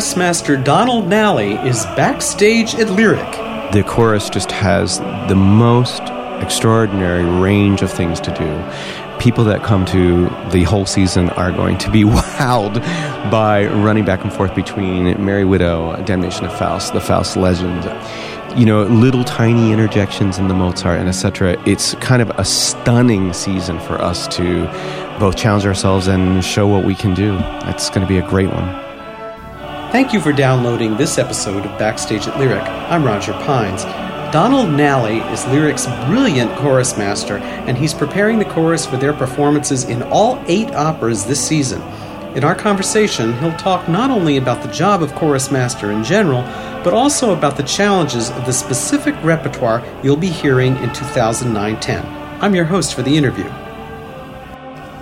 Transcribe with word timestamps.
Chorus 0.00 0.16
Master 0.16 0.56
Donald 0.56 1.08
Nally 1.08 1.52
is 1.56 1.84
backstage 1.94 2.74
at 2.76 2.88
Lyric. 2.88 3.30
The 3.74 3.84
chorus 3.86 4.30
just 4.30 4.50
has 4.50 4.98
the 5.28 5.34
most 5.36 6.00
extraordinary 6.42 7.22
range 7.22 7.82
of 7.82 7.92
things 7.92 8.18
to 8.20 8.32
do. 8.32 9.18
People 9.20 9.44
that 9.44 9.62
come 9.62 9.84
to 9.84 10.30
the 10.52 10.62
whole 10.62 10.86
season 10.86 11.28
are 11.28 11.52
going 11.52 11.76
to 11.76 11.90
be 11.90 12.04
wowed 12.04 12.80
by 13.30 13.66
running 13.66 14.06
back 14.06 14.24
and 14.24 14.32
forth 14.32 14.54
between 14.54 15.22
Merry 15.22 15.44
Widow, 15.44 16.02
Damnation 16.06 16.46
of 16.46 16.56
Faust, 16.56 16.94
the 16.94 17.00
Faust 17.02 17.36
legend, 17.36 17.84
you 18.58 18.64
know, 18.64 18.84
little 18.84 19.24
tiny 19.24 19.70
interjections 19.70 20.38
in 20.38 20.48
the 20.48 20.54
Mozart 20.54 20.98
and 20.98 21.10
etc. 21.10 21.62
It's 21.66 21.94
kind 21.96 22.22
of 22.22 22.30
a 22.38 22.44
stunning 22.46 23.34
season 23.34 23.78
for 23.80 24.00
us 24.00 24.26
to 24.36 24.64
both 25.20 25.36
challenge 25.36 25.66
ourselves 25.66 26.06
and 26.06 26.42
show 26.42 26.66
what 26.66 26.86
we 26.86 26.94
can 26.94 27.12
do. 27.12 27.36
It's 27.68 27.90
going 27.90 28.00
to 28.00 28.08
be 28.08 28.16
a 28.16 28.26
great 28.26 28.48
one. 28.48 28.89
Thank 29.90 30.12
you 30.12 30.20
for 30.20 30.32
downloading 30.32 30.96
this 30.96 31.18
episode 31.18 31.66
of 31.66 31.76
Backstage 31.76 32.28
at 32.28 32.38
Lyric. 32.38 32.62
I'm 32.62 33.02
Roger 33.02 33.32
Pines. 33.32 33.82
Donald 34.32 34.70
Nally 34.70 35.18
is 35.32 35.44
Lyric's 35.48 35.86
brilliant 36.06 36.56
chorus 36.58 36.96
master, 36.96 37.38
and 37.38 37.76
he's 37.76 37.92
preparing 37.92 38.38
the 38.38 38.44
chorus 38.44 38.86
for 38.86 38.96
their 38.96 39.12
performances 39.12 39.82
in 39.82 40.04
all 40.04 40.40
eight 40.46 40.70
operas 40.76 41.26
this 41.26 41.44
season. 41.44 41.82
In 42.36 42.44
our 42.44 42.54
conversation, 42.54 43.36
he'll 43.40 43.56
talk 43.56 43.88
not 43.88 44.12
only 44.12 44.36
about 44.36 44.62
the 44.62 44.72
job 44.72 45.02
of 45.02 45.12
chorus 45.16 45.50
master 45.50 45.90
in 45.90 46.04
general, 46.04 46.42
but 46.84 46.94
also 46.94 47.36
about 47.36 47.56
the 47.56 47.64
challenges 47.64 48.30
of 48.30 48.46
the 48.46 48.52
specific 48.52 49.16
repertoire 49.24 49.84
you'll 50.04 50.16
be 50.16 50.30
hearing 50.30 50.76
in 50.76 50.92
2009 50.92 51.80
10. 51.80 52.06
I'm 52.40 52.54
your 52.54 52.64
host 52.64 52.94
for 52.94 53.02
the 53.02 53.16
interview. 53.16 53.50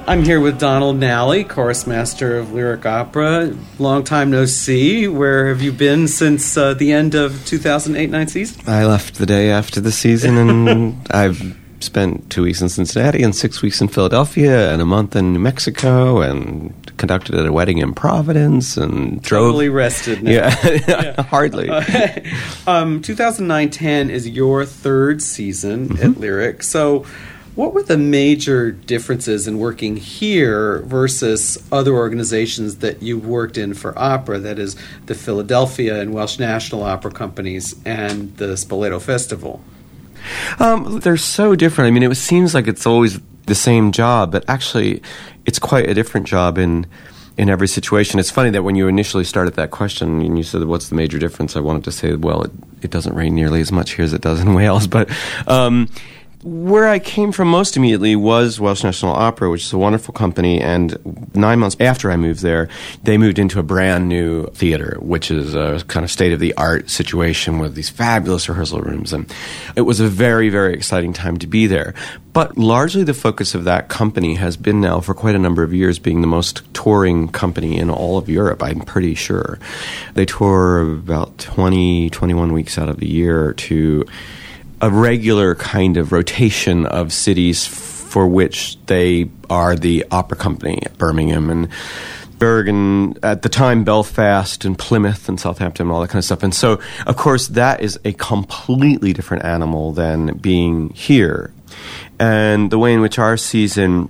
I'm 0.08 0.24
here 0.24 0.40
with 0.40 0.58
Donald 0.58 0.96
Nally, 0.96 1.44
chorus 1.44 1.86
master 1.86 2.38
of 2.38 2.54
Lyric 2.54 2.86
Opera. 2.86 3.54
Long 3.78 4.04
time 4.04 4.30
no 4.30 4.46
see. 4.46 5.06
Where 5.06 5.48
have 5.48 5.60
you 5.60 5.70
been 5.70 6.08
since 6.08 6.56
uh, 6.56 6.72
the 6.72 6.92
end 6.92 7.14
of 7.14 7.44
2008 7.44 8.08
9 8.08 8.28
season? 8.28 8.62
I 8.66 8.86
left 8.86 9.16
the 9.16 9.26
day 9.26 9.50
after 9.50 9.82
the 9.82 9.92
season, 9.92 10.38
and 10.38 11.06
I've 11.10 11.54
spent 11.80 12.30
two 12.30 12.44
weeks 12.44 12.62
in 12.62 12.70
Cincinnati 12.70 13.22
and 13.22 13.36
six 13.36 13.60
weeks 13.60 13.82
in 13.82 13.88
Philadelphia 13.88 14.72
and 14.72 14.80
a 14.80 14.86
month 14.86 15.14
in 15.14 15.34
New 15.34 15.40
Mexico 15.40 16.22
and 16.22 16.72
conducted 16.96 17.34
at 17.34 17.44
a 17.44 17.52
wedding 17.52 17.76
in 17.76 17.92
Providence 17.92 18.78
and 18.78 19.20
drove. 19.20 19.48
Totally 19.48 19.68
rested 19.68 20.22
now. 20.22 20.30
Yeah, 20.30 20.56
yeah. 20.88 21.22
hardly. 21.24 21.68
Uh, 21.68 21.82
um, 22.66 23.02
2009-10 23.02 24.08
is 24.08 24.26
your 24.26 24.64
third 24.64 25.20
season 25.20 25.90
mm-hmm. 25.90 26.02
at 26.02 26.18
Lyric. 26.18 26.62
So 26.62 27.04
what 27.58 27.74
were 27.74 27.82
the 27.82 27.98
major 27.98 28.70
differences 28.70 29.48
in 29.48 29.58
working 29.58 29.96
here 29.96 30.78
versus 30.82 31.58
other 31.72 31.92
organizations 31.92 32.76
that 32.76 33.02
you 33.02 33.18
worked 33.18 33.58
in 33.58 33.74
for 33.74 33.98
opera, 33.98 34.38
that 34.38 34.60
is, 34.60 34.76
the 35.06 35.14
Philadelphia 35.16 36.00
and 36.00 36.14
Welsh 36.14 36.38
National 36.38 36.84
Opera 36.84 37.10
Companies 37.10 37.74
and 37.84 38.36
the 38.36 38.54
Spoleto 38.54 39.02
Festival? 39.02 39.60
Um, 40.60 41.00
they're 41.00 41.16
so 41.16 41.56
different. 41.56 41.88
I 41.88 41.90
mean, 41.90 42.08
it 42.08 42.14
seems 42.14 42.54
like 42.54 42.68
it's 42.68 42.86
always 42.86 43.18
the 43.46 43.56
same 43.56 43.90
job, 43.90 44.30
but 44.30 44.44
actually, 44.48 45.02
it's 45.44 45.58
quite 45.58 45.88
a 45.88 45.94
different 45.94 46.28
job 46.28 46.58
in 46.58 46.86
in 47.36 47.48
every 47.48 47.68
situation. 47.68 48.20
It's 48.20 48.30
funny 48.30 48.50
that 48.50 48.62
when 48.62 48.76
you 48.76 48.86
initially 48.86 49.24
started 49.24 49.54
that 49.54 49.72
question 49.72 50.20
and 50.20 50.38
you 50.38 50.44
said, 50.44 50.62
"What's 50.62 50.90
the 50.90 50.94
major 50.94 51.18
difference?" 51.18 51.56
I 51.56 51.60
wanted 51.60 51.82
to 51.84 51.92
say, 51.92 52.14
"Well, 52.14 52.44
it, 52.44 52.52
it 52.82 52.90
doesn't 52.92 53.16
rain 53.16 53.34
nearly 53.34 53.60
as 53.60 53.72
much 53.72 53.94
here 53.94 54.04
as 54.04 54.12
it 54.12 54.20
does 54.20 54.38
in 54.38 54.54
Wales," 54.54 54.86
but. 54.96 55.10
Um, 55.48 55.88
where 56.42 56.86
I 56.88 57.00
came 57.00 57.32
from 57.32 57.48
most 57.48 57.76
immediately 57.76 58.14
was 58.14 58.60
Welsh 58.60 58.84
National 58.84 59.12
Opera, 59.12 59.50
which 59.50 59.64
is 59.64 59.72
a 59.72 59.78
wonderful 59.78 60.14
company. 60.14 60.60
And 60.60 61.34
nine 61.34 61.58
months 61.58 61.76
after 61.80 62.12
I 62.12 62.16
moved 62.16 62.42
there, 62.42 62.68
they 63.02 63.18
moved 63.18 63.38
into 63.38 63.58
a 63.58 63.64
brand 63.64 64.08
new 64.08 64.46
theater, 64.48 64.98
which 65.00 65.32
is 65.32 65.54
a 65.54 65.82
kind 65.88 66.04
of 66.04 66.10
state 66.10 66.32
of 66.32 66.38
the 66.38 66.54
art 66.54 66.90
situation 66.90 67.58
with 67.58 67.74
these 67.74 67.88
fabulous 67.88 68.48
rehearsal 68.48 68.80
rooms. 68.80 69.12
And 69.12 69.32
it 69.74 69.80
was 69.80 69.98
a 69.98 70.06
very, 70.06 70.48
very 70.48 70.74
exciting 70.74 71.12
time 71.12 71.38
to 71.38 71.48
be 71.48 71.66
there. 71.66 71.94
But 72.32 72.56
largely 72.56 73.02
the 73.02 73.14
focus 73.14 73.56
of 73.56 73.64
that 73.64 73.88
company 73.88 74.36
has 74.36 74.56
been 74.56 74.80
now 74.80 75.00
for 75.00 75.14
quite 75.14 75.34
a 75.34 75.40
number 75.40 75.64
of 75.64 75.74
years 75.74 75.98
being 75.98 76.20
the 76.20 76.28
most 76.28 76.62
touring 76.72 77.28
company 77.28 77.78
in 77.78 77.90
all 77.90 78.16
of 78.16 78.28
Europe, 78.28 78.62
I'm 78.62 78.80
pretty 78.80 79.16
sure. 79.16 79.58
They 80.14 80.24
tour 80.24 80.82
about 80.92 81.36
20, 81.38 82.10
21 82.10 82.52
weeks 82.52 82.78
out 82.78 82.88
of 82.88 82.98
the 82.98 83.08
year 83.08 83.54
to 83.54 84.06
a 84.80 84.90
regular 84.90 85.54
kind 85.54 85.96
of 85.96 86.12
rotation 86.12 86.86
of 86.86 87.12
cities 87.12 87.66
for 87.66 88.26
which 88.26 88.78
they 88.86 89.30
are 89.50 89.76
the 89.76 90.04
opera 90.10 90.36
company, 90.36 90.82
Birmingham 90.96 91.50
and 91.50 91.68
Bergen, 92.38 93.16
at 93.22 93.42
the 93.42 93.48
time 93.48 93.84
Belfast 93.84 94.64
and 94.64 94.78
Plymouth 94.78 95.28
and 95.28 95.40
Southampton 95.40 95.86
and 95.86 95.92
all 95.92 96.00
that 96.00 96.08
kind 96.08 96.18
of 96.18 96.24
stuff. 96.24 96.42
And 96.42 96.54
so, 96.54 96.80
of 97.06 97.16
course, 97.16 97.48
that 97.48 97.80
is 97.80 97.98
a 98.04 98.12
completely 98.12 99.12
different 99.12 99.44
animal 99.44 99.92
than 99.92 100.38
being 100.38 100.90
here. 100.90 101.52
And 102.18 102.70
the 102.70 102.78
way 102.78 102.94
in 102.94 103.00
which 103.00 103.18
our 103.18 103.36
season 103.36 104.08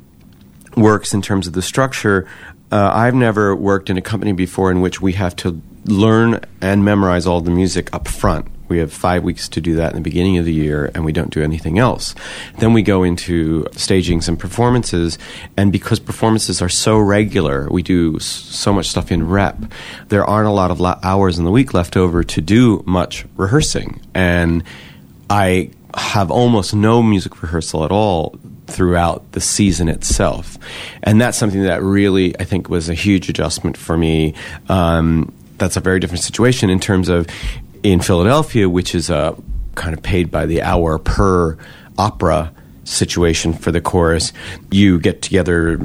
works 0.77 1.15
in 1.15 1.23
terms 1.23 1.47
of 1.47 1.55
the 1.55 1.62
structure, 1.62 2.29
uh, 2.71 2.91
I've 2.93 3.15
never 3.15 3.56
worked 3.56 3.89
in 3.89 3.97
a 3.97 4.03
company 4.03 4.33
before 4.33 4.71
in 4.71 4.83
which 4.83 5.00
we 5.00 5.15
have 5.15 5.35
to 5.37 5.61
learn 5.87 6.41
and 6.61 6.85
memorize 6.85 7.27
all 7.27 7.41
the 7.41 7.50
music 7.50 7.93
up 7.95 8.06
front 8.06 8.47
we 8.69 8.79
have 8.79 8.93
five 8.93 9.23
weeks 9.23 9.49
to 9.51 9.61
do 9.61 9.77
that 9.77 9.91
in 9.91 9.97
the 9.97 10.03
beginning 10.03 10.39
of 10.39 10.45
the 10.45 10.53
year, 10.53 10.91
and 10.95 11.05
we 11.05 11.12
don't 11.12 11.31
do 11.31 11.43
anything 11.43 11.79
else. 11.79 12.15
Then 12.59 12.73
we 12.73 12.83
go 12.83 13.03
into 13.03 13.67
stagings 13.73 14.29
and 14.29 14.39
performances, 14.39 15.19
and 15.56 15.73
because 15.73 15.99
performances 15.99 16.61
are 16.62 16.69
so 16.69 16.99
regular, 16.99 17.69
we 17.71 17.83
do 17.83 18.19
so 18.19 18.73
much 18.73 18.89
stuff 18.89 19.11
in 19.11 19.29
rep. 19.29 19.59
There 20.09 20.25
aren't 20.25 20.49
a 20.49 20.53
lot 20.53 20.71
of 20.71 20.81
hours 21.05 21.39
in 21.39 21.45
the 21.45 21.51
week 21.51 21.75
left 21.75 21.97
over 21.97 22.23
to 22.25 22.41
do 22.41 22.83
much 22.87 23.25
rehearsing, 23.37 24.01
and 24.15 24.62
I 25.31 25.71
have 25.95 26.31
almost 26.31 26.75
no 26.75 27.03
music 27.03 27.43
rehearsal 27.43 27.85
at 27.85 27.91
all 27.91 28.39
throughout 28.67 29.33
the 29.33 29.41
season 29.41 29.89
itself. 29.89 30.59
And 31.03 31.21
that's 31.21 31.38
something 31.38 31.62
that 31.62 31.82
really, 31.82 32.38
I 32.38 32.44
think, 32.44 32.69
was 32.69 32.88
a 32.88 32.94
huge 32.94 33.29
adjustment 33.29 33.76
for 33.76 33.97
me. 33.97 34.35
Um, 34.69 35.32
that's 35.56 35.76
a 35.76 35.81
very 35.81 35.99
different 35.99 36.23
situation 36.23 36.71
in 36.71 36.79
terms 36.79 37.09
of 37.09 37.26
in 37.82 38.00
Philadelphia, 38.00 38.69
which 38.69 38.94
is 38.94 39.10
a 39.10 39.36
kind 39.75 39.94
of 39.94 40.02
paid 40.02 40.30
by 40.30 40.46
the 40.46 40.62
hour 40.62 40.98
per 40.98 41.56
opera 41.96 42.52
situation 42.88 43.52
for 43.52 43.70
the 43.70 43.80
chorus. 43.80 44.32
You 44.70 44.98
get 44.98 45.22
together, 45.22 45.78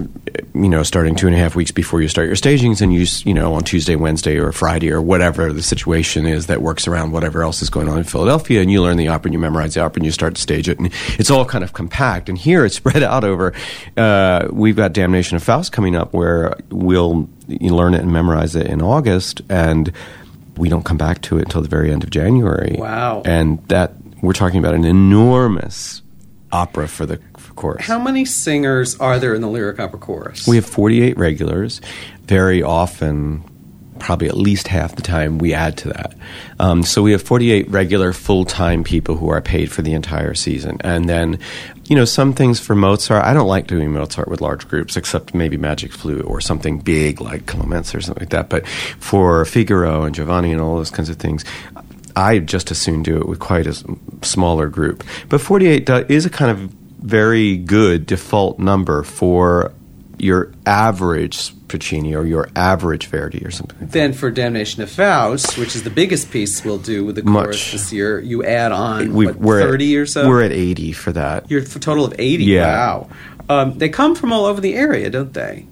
you 0.54 0.70
know, 0.70 0.84
starting 0.84 1.16
two 1.16 1.28
and 1.28 1.36
a 1.36 1.40
half 1.40 1.56
weeks 1.56 1.72
before 1.72 2.02
you 2.02 2.08
start 2.08 2.28
your 2.28 2.36
stagings, 2.36 2.82
and 2.82 2.94
you, 2.94 3.06
you 3.26 3.34
know, 3.34 3.54
on 3.54 3.64
Tuesday, 3.64 3.96
Wednesday, 3.96 4.38
or 4.38 4.52
Friday, 4.52 4.92
or 4.92 5.02
whatever 5.02 5.52
the 5.52 5.62
situation 5.62 6.26
is 6.26 6.48
that 6.48 6.62
works 6.62 6.88
around 6.88 7.12
whatever 7.12 7.44
else 7.44 7.62
is 7.62 7.70
going 7.70 7.90
on 7.90 7.98
in 7.98 8.04
Philadelphia, 8.04 8.62
and 8.62 8.72
you 8.72 8.82
learn 8.82 8.98
the 8.98 9.10
opera, 9.10 9.28
and 9.28 9.34
you 9.34 9.40
memorize 9.40 9.74
the 9.74 9.82
opera, 9.82 10.00
and 10.00 10.06
you 10.06 10.12
start 10.12 10.36
to 10.36 10.42
stage 10.42 10.70
it, 10.70 10.80
and 10.80 10.92
it's 11.20 11.30
all 11.30 11.46
kind 11.46 11.64
of 11.64 11.74
compact. 11.74 12.30
And 12.30 12.38
here 12.38 12.66
it's 12.66 12.76
spread 12.84 13.04
out 13.04 13.24
over. 13.24 13.54
Uh, 13.98 14.48
we've 14.52 14.76
got 14.76 14.94
Damnation 14.94 15.36
of 15.36 15.44
Faust 15.44 15.72
coming 15.72 15.96
up, 15.96 16.14
where 16.14 16.58
we'll 16.70 17.30
learn 17.48 17.94
it 17.94 18.02
and 18.02 18.12
memorize 18.12 18.56
it 18.56 18.68
in 18.68 18.82
August, 18.82 19.42
and 19.50 19.92
we 20.58 20.70
don't 20.70 20.84
come 20.84 20.98
back 20.98 21.22
to 21.24 21.38
it 21.38 21.44
until 21.44 21.62
the 21.62 21.68
very 21.68 21.92
end 21.92 22.04
of 22.04 22.10
January. 22.10 22.76
Wow. 22.78 23.22
And 23.26 23.66
that 23.68 23.94
we're 24.22 24.34
talking 24.34 24.60
about 24.60 24.74
an 24.74 24.86
enormous 24.86 26.02
opera 26.52 26.88
for 26.88 27.06
the 27.06 27.20
for 27.38 27.54
chorus. 27.54 27.86
How 27.86 28.00
many 28.00 28.26
singers 28.26 28.98
are 29.00 29.20
there 29.20 29.34
in 29.34 29.42
the 29.42 29.50
lyric 29.50 29.80
opera 29.80 30.00
chorus? 30.00 30.48
We 30.48 30.56
have 30.56 30.66
48 30.66 31.18
regulars. 31.18 31.82
Very 32.24 32.64
often 32.64 33.44
probably 34.00 34.28
at 34.28 34.38
least 34.38 34.68
half 34.68 34.96
the 34.96 35.02
time 35.02 35.38
we 35.38 35.54
add 35.54 35.78
to 35.78 35.90
that. 35.90 36.14
Um, 36.60 36.84
so 36.84 37.02
we 37.02 37.12
have 37.12 37.22
48 37.22 37.70
regular 37.70 38.14
full 38.14 38.46
time 38.46 38.84
people 38.84 39.16
who 39.16 39.30
are 39.30 39.42
paid 39.42 39.72
for 39.72 39.82
the 39.82 39.94
entire 39.94 40.34
season. 40.34 40.78
And 40.82 41.08
then, 41.08 41.40
you 41.86 41.96
know, 41.96 42.06
some 42.06 42.34
things 42.34 42.60
for 42.60 42.76
Mozart, 42.76 43.24
I 43.24 43.34
don't 43.34 43.48
like 43.48 43.68
doing 43.68 43.92
Mozart 43.92 44.28
with 44.28 44.42
large 44.42 44.68
groups, 44.68 44.98
except 44.98 45.34
maybe 45.34 45.58
Magic 45.58 45.92
Flute 45.92 46.26
or 46.26 46.42
something 46.42 46.80
big 46.80 47.22
like 47.22 47.46
Clemenza 47.46 47.98
or 47.98 48.02
something 48.02 48.22
like 48.22 48.32
that. 48.32 48.50
But 48.50 48.68
for 48.68 49.46
Figaro 49.46 50.04
and 50.04 50.16
Giovanni 50.16 50.52
and 50.52 50.62
all 50.62 50.78
those 50.78 50.92
kinds 50.92 51.10
of 51.10 51.18
things, 51.18 51.46
I 52.16 52.40
just 52.40 52.72
as 52.72 52.78
soon 52.78 53.04
do 53.04 53.18
it 53.18 53.28
with 53.28 53.40
quite 53.40 53.68
a 53.68 53.76
smaller 54.22 54.68
group. 54.68 55.04
But 55.30 55.42
48 55.42 55.90
is 56.10 56.26
a 56.26 56.30
kind 56.30 56.52
of 56.52 56.72
very 57.02 57.58
good 57.58 58.06
default 58.06 58.60
number 58.60 59.04
for 59.04 59.74
your 60.18 60.54
average 60.66 61.54
Puccini 61.74 62.14
or 62.14 62.24
your 62.24 62.50
average 62.56 63.08
Verdi 63.08 63.44
or 63.44 63.50
something. 63.50 63.80
Like 63.80 63.90
then 63.90 64.14
for 64.14 64.30
Damnation 64.30 64.84
of 64.84 64.92
Faust, 64.92 65.58
which 65.58 65.76
is 65.76 65.82
the 65.82 65.90
biggest 65.90 66.30
piece 66.30 66.64
we'll 66.64 66.78
do 66.78 67.04
with 67.04 67.16
the 67.16 67.24
chorus 67.24 67.72
this 67.72 67.92
year, 67.92 68.20
you 68.20 68.44
add 68.44 68.72
on 68.72 69.12
we, 69.12 69.26
we're 69.26 69.60
30 69.60 69.96
at, 69.96 70.00
or 70.00 70.06
so? 70.06 70.30
We're 70.30 70.44
at 70.44 70.52
80 70.52 70.92
for 70.92 71.12
that. 71.14 71.50
You're 71.50 71.62
a 71.62 71.66
total 71.66 72.06
of 72.06 72.14
80? 72.20 72.44
Yeah. 72.44 72.68
Wow. 72.68 73.10
Um, 73.50 73.78
they 73.80 73.90
come 73.90 74.14
from 74.14 74.32
all 74.32 74.46
over 74.46 74.62
the 74.62 74.76
area, 74.76 75.10
don't 75.10 75.34
they? 75.34 75.66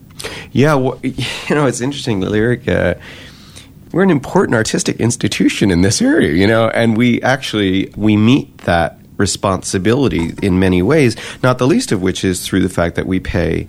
Yeah, 0.51 0.74
well, 0.74 1.00
you 1.03 1.13
know, 1.56 1.68
it's 1.68 1.81
interesting. 1.81 2.19
The 2.19 2.30
lyric... 2.31 2.68
Uh, 2.68 2.95
we're 3.92 4.04
an 4.04 4.09
important 4.09 4.56
artistic 4.56 5.01
institution 5.01 5.69
in 5.69 5.81
this 5.81 6.01
area, 6.01 6.31
you 6.31 6.47
know, 6.47 6.69
and 6.69 6.95
we 6.95 7.21
actually 7.21 7.94
we 7.97 8.15
meet 8.15 8.59
that 8.59 8.97
responsibility 9.18 10.31
in 10.42 10.59
many 10.59 10.81
ways, 10.81 11.18
not 11.44 11.57
the 11.57 11.68
least 11.68 11.92
of 11.92 12.01
which 12.01 12.24
is 12.24 12.47
through 12.47 12.62
the 12.62 12.69
fact 12.69 12.95
that 12.95 13.06
we 13.06 13.19
pay 13.19 13.68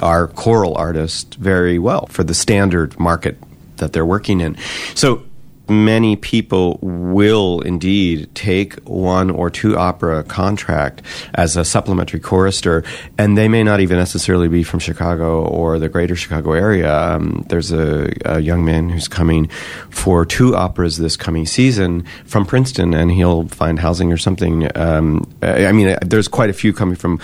our 0.00 0.28
choral 0.28 0.76
artists 0.76 1.34
very 1.36 1.78
well 1.78 2.06
for 2.06 2.24
the 2.24 2.34
standard 2.34 2.98
market 2.98 3.36
that 3.76 3.92
they're 3.92 4.06
working 4.06 4.40
in. 4.40 4.56
So 4.94 5.24
many 5.68 6.16
people 6.16 6.78
will 6.82 7.60
indeed 7.60 8.32
take 8.34 8.74
one 8.82 9.30
or 9.30 9.50
two 9.50 9.76
opera 9.76 10.22
contract 10.24 11.02
as 11.34 11.56
a 11.56 11.64
supplementary 11.64 12.20
chorister, 12.20 12.84
and 13.16 13.36
they 13.36 13.48
may 13.48 13.62
not 13.62 13.80
even 13.80 13.96
necessarily 13.96 14.48
be 14.48 14.62
from 14.62 14.80
Chicago 14.80 15.44
or 15.44 15.78
the 15.78 15.88
greater 15.88 16.16
Chicago 16.16 16.52
area. 16.52 16.94
Um, 16.94 17.46
there's 17.48 17.72
a, 17.72 18.12
a, 18.24 18.40
young 18.40 18.64
man 18.64 18.90
who's 18.90 19.08
coming 19.08 19.48
for 19.90 20.26
two 20.26 20.54
operas 20.54 20.98
this 20.98 21.16
coming 21.16 21.46
season 21.46 22.04
from 22.26 22.44
Princeton, 22.44 22.92
and 22.92 23.10
he'll 23.10 23.48
find 23.48 23.78
housing 23.78 24.12
or 24.12 24.18
something. 24.18 24.68
Um, 24.76 25.32
I 25.40 25.72
mean, 25.72 25.96
there's 26.02 26.28
quite 26.28 26.50
a 26.50 26.54
few 26.54 26.72
coming 26.72 26.96
from 26.96 27.20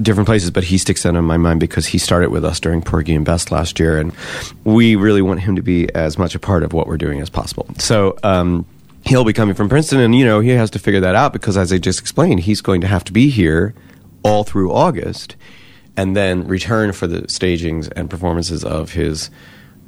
different 0.00 0.26
places, 0.26 0.50
but 0.50 0.64
he 0.64 0.78
sticks 0.78 1.04
out 1.06 1.14
in 1.14 1.24
my 1.24 1.36
mind 1.36 1.60
because 1.60 1.86
he 1.86 1.98
started 1.98 2.30
with 2.30 2.44
us 2.44 2.60
during 2.60 2.82
Porgy 2.82 3.14
and 3.14 3.24
Bess 3.24 3.50
last 3.50 3.78
year, 3.78 3.98
and 3.98 4.12
we 4.64 4.96
really 4.96 5.22
want 5.22 5.40
him 5.40 5.56
to 5.56 5.62
be 5.62 5.92
as 5.94 6.18
much 6.18 6.34
a 6.34 6.38
part 6.38 6.62
of 6.62 6.72
what 6.72 6.86
we're 6.86 6.98
doing 6.98 7.20
as 7.20 7.30
possible. 7.30 7.66
So. 7.78 8.16
Um, 8.22 8.66
he'll 9.04 9.24
be 9.24 9.32
coming 9.32 9.54
from 9.54 9.68
Princeton, 9.68 9.98
and 9.98 10.14
you 10.14 10.24
know 10.24 10.38
he 10.38 10.50
has 10.50 10.70
to 10.70 10.78
figure 10.78 11.00
that 11.00 11.16
out 11.16 11.32
because, 11.32 11.56
as 11.56 11.72
I 11.72 11.78
just 11.78 11.98
explained, 11.98 12.40
he's 12.40 12.60
going 12.60 12.80
to 12.82 12.86
have 12.86 13.02
to 13.04 13.12
be 13.12 13.30
here 13.30 13.74
all 14.22 14.44
through 14.44 14.72
August, 14.72 15.34
and 15.96 16.16
then 16.16 16.46
return 16.46 16.92
for 16.92 17.06
the 17.06 17.28
stagings 17.28 17.88
and 17.88 18.08
performances 18.08 18.64
of 18.64 18.92
his 18.92 19.28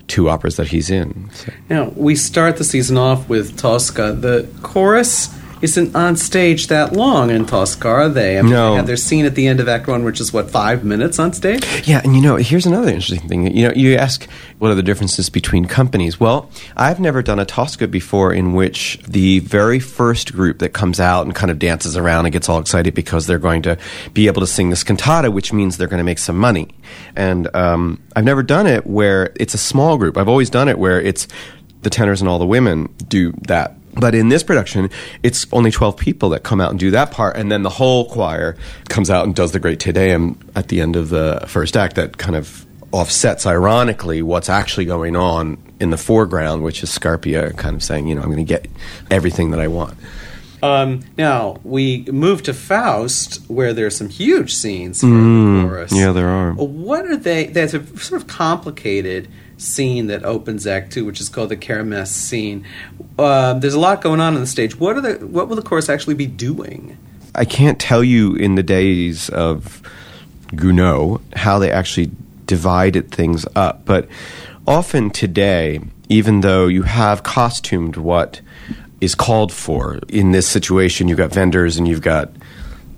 two 0.07 0.29
operas 0.29 0.57
that 0.57 0.69
he's 0.69 0.91
in. 0.91 1.31
So. 1.33 1.53
Now 1.71 1.85
we 1.97 2.17
start 2.17 2.57
the 2.57 2.65
season 2.65 2.97
off 2.97 3.29
with 3.29 3.57
Tosca. 3.57 4.13
The 4.13 4.49
chorus 4.63 5.29
isn't 5.65 5.97
on 5.97 6.15
stage 6.15 6.67
that 6.67 6.93
long 6.93 7.31
in 7.31 7.47
Tosca, 7.47 7.89
are 7.89 8.09
they? 8.11 8.39
I 8.39 8.43
mean, 8.43 8.53
no. 8.53 8.71
They 8.73 8.77
have 8.77 8.87
their 8.87 8.99
scene 8.99 9.25
at 9.25 9.35
the 9.35 9.47
end 9.47 9.61
of 9.61 9.69
Act 9.69 9.89
One, 9.89 10.05
which 10.05 10.21
is 10.21 10.31
what 10.31 10.51
five 10.51 10.85
minutes 10.85 11.19
on 11.19 11.33
stage. 11.33 11.65
Yeah, 11.89 12.03
and 12.05 12.15
you 12.15 12.21
know, 12.21 12.37
here's 12.37 12.67
another 12.67 12.89
interesting 12.89 13.27
thing. 13.27 13.57
You 13.57 13.69
know, 13.69 13.75
you 13.75 13.97
ask 13.97 14.29
what 14.59 14.71
are 14.71 14.75
the 14.75 14.83
differences 14.83 15.31
between 15.31 15.65
companies. 15.65 16.21
Well, 16.21 16.51
I've 16.77 17.01
never 17.01 17.23
done 17.23 17.39
a 17.39 17.47
Tosca 17.47 17.89
before 17.89 18.31
in 18.31 18.53
which 18.53 18.99
the 19.09 19.39
very 19.39 19.81
first 19.81 20.35
group 20.35 20.59
that 20.59 20.75
comes 20.75 21.01
out 21.01 21.25
and 21.25 21.35
kind 21.35 21.51
of 21.51 21.59
dances 21.59 21.97
around 21.97 22.27
and 22.27 22.33
gets 22.33 22.51
all 22.51 22.61
excited 22.61 22.95
because 22.95 23.27
they're 23.27 23.39
going 23.39 23.63
to 23.63 23.79
be 24.13 24.27
able 24.27 24.41
to 24.41 24.47
sing 24.47 24.69
this 24.69 24.85
cantata, 24.85 25.31
which 25.31 25.51
means 25.51 25.79
they're 25.79 25.89
going 25.89 25.99
to 25.99 26.05
make 26.05 26.19
some 26.19 26.37
money. 26.37 26.69
And 27.17 27.49
um, 27.57 28.03
I've 28.15 28.25
never 28.25 28.43
done 28.43 28.67
it 28.67 28.87
where 28.87 29.33
it's 29.37 29.55
a 29.55 29.59
small 29.59 29.97
group. 29.97 30.19
I've 30.19 30.29
always 30.29 30.51
done 30.51 30.69
it 30.69 30.79
where 30.79 31.01
it's 31.01 31.27
the 31.81 31.91
tenors 31.91 32.21
and 32.21 32.29
all 32.29 32.39
the 32.39 32.47
women 32.47 32.95
do 33.09 33.33
that 33.47 33.77
but 33.95 34.15
in 34.15 34.29
this 34.29 34.43
production, 34.43 34.91
it's 35.23 35.47
only 35.53 35.71
12 35.71 35.97
people 35.97 36.31
that 36.31 36.43
come 36.43 36.61
out 36.61 36.71
and 36.71 36.79
do 36.79 36.91
that 36.91 37.11
part, 37.11 37.37
and 37.37 37.51
then 37.51 37.63
the 37.63 37.71
whole 37.71 38.09
choir 38.09 38.57
comes 38.89 39.11
out 39.11 39.25
and 39.25 39.35
does 39.35 39.53
the 39.53 39.61
great 39.61 39.81
Te 39.81 39.93
Deum 39.93 40.39
at 40.55 40.69
the 40.69 40.81
end 40.81 40.97
of 40.97 41.11
the 41.11 41.45
first 41.47 41.77
act 41.77 41.97
that 41.97 42.19
kind 42.19 42.37
of 42.37 42.67
offsets, 42.93 43.45
ironically, 43.47 44.23
what's 44.23 44.49
actually 44.49 44.85
going 44.85 45.17
on 45.17 45.59
in 45.81 45.91
the 45.91 45.97
foreground, 45.97 46.63
which 46.63 46.83
is 46.83 46.91
Scarpia 46.91 47.57
kind 47.57 47.75
of 47.75 47.83
saying, 47.83 48.07
you 48.07 48.15
know, 48.15 48.23
I'm 48.23 48.29
going 48.29 48.39
to 48.39 48.45
get 48.45 48.69
everything 49.11 49.51
that 49.51 49.61
I 49.61 49.69
want. 49.69 49.99
Um, 50.63 51.01
now, 51.19 51.59
we 51.63 52.05
move 52.05 52.43
to 52.45 52.55
Faust, 52.55 53.45
where 53.49 53.75
there's 53.75 53.97
some 53.97 54.09
huge 54.09 54.55
scenes 54.55 55.01
for 55.01 55.09
mm, 55.09 55.63
the 55.63 55.69
chorus. 55.69 55.93
Yeah, 55.93 56.13
there 56.13 56.29
are. 56.29 56.53
What 56.55 57.05
are 57.05 57.17
they? 57.17 57.49
That's 57.49 57.75
a 57.75 57.85
sort 57.99 58.23
of 58.23 58.29
complicated 58.29 59.29
scene 59.57 60.07
that 60.09 60.25
opens 60.25 60.67
Act 60.67 60.93
Two, 60.93 61.05
which 61.05 61.21
is 61.21 61.29
called 61.29 61.51
the 61.51 61.57
Kermesse 61.57 62.09
scene. 62.09 62.65
Uh, 63.19 63.55
there's 63.55 63.75
a 63.75 63.81
lot 63.81 64.03
going 64.03 64.21
on 64.21 64.35
on 64.35 64.41
the 64.41 64.47
stage. 64.47 64.79
What 64.79 64.97
are 64.97 65.01
the 65.01 65.27
What 65.27 65.49
will 65.49 65.57
the 65.57 65.63
chorus 65.63 65.89
actually 65.89 66.15
be 66.15 66.27
doing? 66.27 66.97
I 67.35 67.45
can't 67.45 67.79
tell 67.81 68.05
you 68.05 68.35
in 68.37 68.55
the 68.55 68.63
days 68.63 69.29
of 69.31 69.83
Gounod 70.53 71.21
how 71.37 71.59
they 71.59 71.71
actually 71.71 72.11
divided 72.47 73.11
things 73.11 73.47
up, 73.57 73.85
but 73.85 74.09
often 74.67 75.11
today, 75.11 75.81
even 76.09 76.43
though 76.43 76.67
you 76.67 76.83
have 76.83 77.23
costumed 77.23 77.97
what 77.97 78.41
is 79.01 79.15
called 79.15 79.53
for 79.53 79.99
in 80.09 80.33
this 80.33 80.47
situation, 80.47 81.09
you've 81.09 81.19
got 81.19 81.33
vendors 81.33 81.77
and 81.77 81.89
you've 81.89 82.03
got 82.03 82.31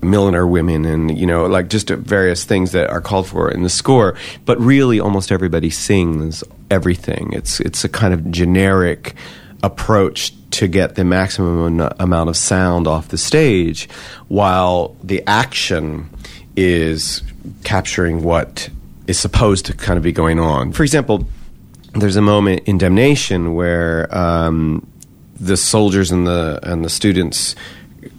milliner 0.01 0.45
women 0.45 0.85
and 0.85 1.17
you 1.17 1.25
know 1.25 1.45
like 1.45 1.69
just 1.69 1.89
various 1.89 2.45
things 2.45 2.71
that 2.71 2.89
are 2.89 3.01
called 3.01 3.27
for 3.27 3.49
in 3.49 3.63
the 3.63 3.69
score. 3.69 4.15
But 4.45 4.59
really 4.59 4.99
almost 4.99 5.31
everybody 5.31 5.69
sings 5.69 6.43
everything. 6.69 7.33
It's 7.33 7.59
it's 7.59 7.83
a 7.83 7.89
kind 7.89 8.13
of 8.13 8.29
generic 8.31 9.15
approach 9.63 10.33
to 10.51 10.67
get 10.67 10.95
the 10.95 11.03
maximum 11.03 11.79
amount 11.99 12.29
of 12.29 12.37
sound 12.37 12.87
off 12.87 13.09
the 13.09 13.17
stage 13.17 13.89
while 14.27 14.95
the 15.03 15.23
action 15.27 16.09
is 16.55 17.21
capturing 17.63 18.23
what 18.23 18.69
is 19.07 19.19
supposed 19.19 19.65
to 19.65 19.73
kind 19.73 19.97
of 19.97 20.03
be 20.03 20.11
going 20.11 20.39
on. 20.39 20.71
For 20.71 20.83
example 20.83 21.27
there's 21.93 22.15
a 22.15 22.21
moment 22.21 22.63
in 22.65 22.77
damnation 22.77 23.55
where 23.55 24.15
um, 24.15 24.85
the 25.39 25.57
soldiers 25.57 26.11
and 26.11 26.27
the 26.27 26.59
and 26.63 26.83
the 26.83 26.89
students 26.89 27.55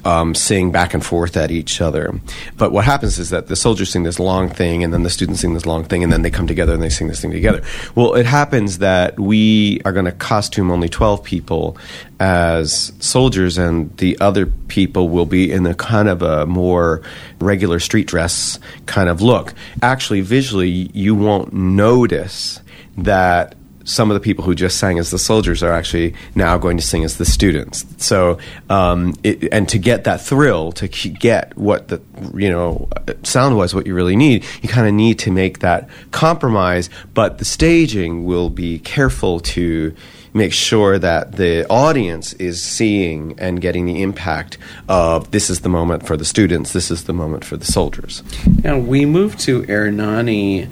um, 0.05 0.35
sing 0.35 0.71
back 0.71 0.95
and 0.95 1.05
forth 1.05 1.37
at 1.37 1.51
each 1.51 1.81
other. 1.81 2.19
But 2.57 2.73
what 2.73 2.85
happens 2.85 3.19
is 3.19 3.31
that 3.31 3.49
the 3.49 3.57
soldiers 3.57 3.91
sing 3.91 4.03
this 4.03 4.19
long 4.19 4.49
thing, 4.49 4.85
and 4.85 4.93
then 4.93 5.03
the 5.03 5.11
students 5.11 5.41
sing 5.41 5.55
this 5.55 5.67
long 5.67 5.85
thing, 5.85 6.03
and 6.03 6.13
then 6.13 6.23
they 6.23 6.31
come 6.31 6.47
together 6.47 6.75
and 6.75 6.83
they 6.83 6.89
sing 6.89 7.09
this 7.09 7.21
thing 7.21 7.31
together. 7.31 7.63
Well, 7.95 8.15
it 8.15 8.27
happens 8.27 8.79
that 8.79 9.19
we 9.19 9.81
are 9.85 9.93
going 9.93 10.05
to 10.05 10.13
costume 10.13 10.71
only 10.71 10.89
12 10.89 11.23
people 11.23 11.77
as 12.21 12.93
soldiers, 13.01 13.59
and 13.59 13.97
the 13.99 14.19
other 14.21 14.47
people 14.47 15.09
will 15.09 15.27
be 15.27 15.51
in 15.51 15.67
a 15.67 15.75
kind 15.75 16.09
of 16.09 16.23
a 16.23 16.47
more 16.47 17.03
regular 17.41 17.81
street 17.81 18.07
dress 18.07 18.59
kind 18.87 19.09
of 19.09 19.21
look. 19.21 19.55
Actually, 19.83 20.21
visually, 20.21 20.69
you 20.69 21.15
won't 21.15 21.53
notice 21.53 22.61
that 22.97 23.55
some 23.89 24.11
of 24.11 24.15
the 24.15 24.21
people 24.21 24.45
who 24.45 24.55
just 24.55 24.79
sang 24.79 24.99
as 24.99 25.11
the 25.11 25.19
soldiers 25.19 25.63
are 25.63 25.73
actually 25.73 26.15
now 26.35 26.59
going 26.59 26.77
to 26.77 26.83
sing 26.83 27.05
as 27.05 27.17
the 27.17 27.25
students. 27.25 27.87
So, 27.97 28.39
um, 28.69 29.15
it, 29.23 29.49
and 29.53 29.69
to 29.71 29.79
get 29.79 30.05
that 30.05 30.21
thrill, 30.21 30.73
to 30.73 30.89
get 30.89 31.57
what 31.57 31.89
the 31.89 32.01
you 32.35 32.51
know 32.51 32.89
sound 33.23 33.57
wise 33.57 33.75
what 33.75 33.87
you 33.87 33.95
really 33.95 34.17
need, 34.17 34.45
you 34.63 34.69
kind 34.69 34.87
of 34.87 34.95
need 34.95 35.19
to 35.21 35.31
make 35.31 35.61
that 35.61 35.89
compromise. 36.11 36.91
But 37.15 37.39
the 37.39 37.45
staging 37.45 38.25
will 38.25 38.51
be 38.51 38.79
careful 38.79 39.41
to 39.41 39.95
make 40.35 40.53
sure 40.53 40.99
that 40.99 41.33
the 41.33 41.67
audience 41.69 42.33
is 42.35 42.63
seeing 42.63 43.35
and 43.39 43.61
getting 43.61 43.87
the 43.87 44.03
impact 44.03 44.59
of 44.89 45.31
this 45.31 45.51
is 45.51 45.61
the 45.61 45.69
moment 45.69 46.07
for 46.07 46.17
the 46.17 46.25
students, 46.25 46.73
this 46.73 46.91
is 46.91 47.05
the 47.05 47.13
moment 47.13 47.45
for 47.45 47.57
the 47.57 47.65
soldiers. 47.65 48.23
Now 48.63 48.79
we 48.79 49.07
move 49.07 49.37
to 49.39 49.65
Ernani 49.69 50.69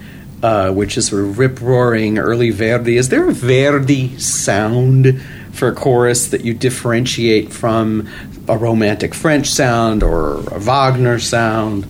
uh, 0.47 0.71
which 0.71 0.97
is 0.97 1.09
sort 1.09 1.25
of 1.25 1.41
rip 1.41 1.61
roaring 1.61 2.19
early 2.19 2.51
Verdi. 2.51 2.97
Is 2.97 3.09
there 3.09 3.29
a 3.29 3.33
Verdi 3.33 4.17
sound 4.17 5.21
for 5.53 5.67
a 5.67 5.75
chorus 5.75 6.29
that 6.29 6.45
you 6.45 6.55
differentiate 6.55 7.53
from 7.53 8.09
a 8.47 8.57
romantic 8.57 9.13
French 9.13 9.49
sound 9.49 10.05
or 10.05 10.35
a 10.55 10.61
Wagner 10.61 11.19
sound? 11.19 11.85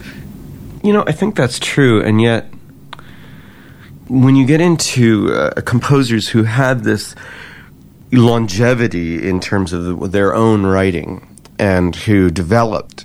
You 0.82 0.94
know, 0.94 1.04
I 1.06 1.12
think 1.12 1.36
that's 1.36 1.58
true, 1.58 2.02
and 2.02 2.18
yet 2.22 2.46
when 4.08 4.36
you 4.36 4.46
get 4.46 4.62
into 4.62 5.34
uh, 5.34 5.60
composers 5.60 6.28
who 6.28 6.44
had 6.44 6.82
this 6.82 7.14
longevity 8.10 9.28
in 9.28 9.38
terms 9.38 9.74
of 9.74 9.84
the, 9.84 10.08
their 10.08 10.34
own 10.34 10.64
writing 10.64 11.36
and 11.58 11.94
who 11.94 12.30
developed 12.30 13.04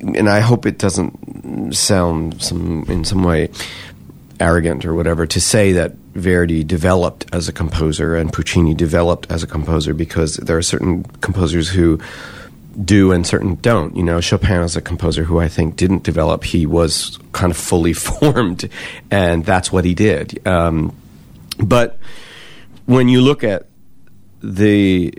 and 0.00 0.28
I 0.28 0.40
hope 0.40 0.64
it 0.64 0.78
doesn't 0.78 1.74
sound 1.74 2.40
some 2.40 2.84
in 2.88 3.04
some 3.04 3.24
way 3.24 3.50
arrogant 4.40 4.84
or 4.84 4.94
whatever 4.94 5.26
to 5.26 5.40
say 5.40 5.72
that 5.72 5.92
Verdi 6.14 6.64
developed 6.64 7.26
as 7.32 7.48
a 7.48 7.52
composer 7.52 8.16
and 8.16 8.32
Puccini 8.32 8.74
developed 8.74 9.30
as 9.30 9.42
a 9.42 9.46
composer 9.46 9.94
because 9.94 10.36
there 10.36 10.56
are 10.56 10.62
certain 10.62 11.04
composers 11.20 11.68
who 11.68 11.98
do 12.84 13.12
and 13.12 13.26
certain 13.26 13.56
don't. 13.56 13.96
You 13.96 14.02
know, 14.02 14.20
Chopin 14.20 14.62
is 14.62 14.76
a 14.76 14.80
composer 14.80 15.24
who 15.24 15.40
I 15.40 15.48
think 15.48 15.76
didn't 15.76 16.04
develop. 16.04 16.44
He 16.44 16.66
was 16.66 17.18
kind 17.32 17.50
of 17.50 17.56
fully 17.56 17.92
formed, 17.94 18.68
and 19.10 19.44
that's 19.44 19.72
what 19.72 19.84
he 19.84 19.94
did. 19.94 20.46
Um, 20.46 20.96
but 21.58 21.98
when 22.86 23.08
you 23.08 23.20
look 23.20 23.42
at 23.44 23.66
the 24.42 25.12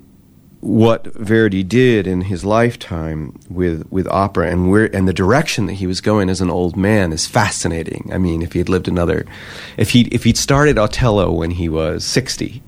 what 0.62 1.06
Verdi 1.14 1.64
did 1.64 2.06
in 2.06 2.22
his 2.22 2.44
lifetime 2.44 3.40
with, 3.50 3.90
with 3.90 4.08
opera 4.08 4.52
and 4.52 4.70
where 4.70 4.94
and 4.94 5.08
the 5.08 5.14
direction 5.14 5.68
that 5.68 5.74
he 5.74 5.88
was 5.88 6.02
going 6.02 6.30
as 6.30 6.42
an 6.42 6.50
old 6.50 6.76
man 6.76 7.14
is 7.14 7.26
fascinating. 7.26 8.10
I 8.12 8.18
mean, 8.18 8.42
if 8.42 8.54
he 8.54 8.60
had 8.60 8.70
lived 8.70 8.88
another, 8.88 9.26
if 9.78 9.92
he 9.92 10.02
if 10.12 10.26
he'd 10.26 10.38
started 10.38 10.78
Otello 10.78 11.32
when 11.32 11.52
he 11.52 11.70
was 11.70 12.04
sixty, 12.04 12.62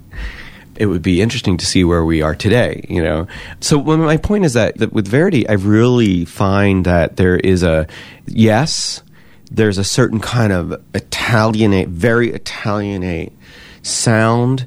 it 0.78 0.86
would 0.86 1.02
be 1.02 1.22
interesting 1.22 1.58
to 1.58 1.66
see 1.66 1.84
where 1.84 2.06
we 2.06 2.22
are 2.22 2.34
today. 2.34 2.86
You 2.90 3.04
know, 3.04 3.28
so 3.60 3.82
my 3.82 4.18
point 4.18 4.46
is 4.46 4.54
that, 4.54 4.78
that 4.78 4.94
with 4.94 5.08
Verdi, 5.08 5.48
I 5.50 5.54
really 5.54 6.24
find 6.24 6.86
that 6.86 7.18
there 7.18 7.36
is 7.36 7.62
a 7.62 7.88
yes, 8.26 9.04
there's 9.52 9.78
a 9.78 9.84
certain 9.84 10.22
kind 10.22 10.54
of 10.54 10.82
Italianate, 10.96 11.90
very 11.90 12.32
Italianate 12.32 13.34
sound 13.82 14.66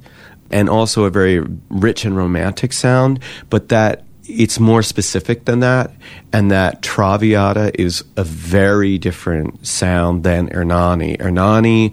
and 0.55 0.71
also 0.71 1.03
a 1.03 1.11
very 1.11 1.41
rich 1.69 2.05
and 2.05 2.17
romantic 2.17 2.73
sound, 2.73 3.19
but 3.51 3.69
that 3.71 4.05
it's 4.27 4.61
more 4.61 4.83
specific 4.83 5.45
than 5.47 5.61
that, 5.61 5.91
and 6.33 6.51
that 6.51 6.81
Traviata 6.81 7.73
is 7.79 8.05
a 8.17 8.23
very 8.23 8.97
different 8.97 9.67
sound 9.67 10.23
than 10.23 10.49
Ernani. 10.51 11.17
Ernani, 11.19 11.93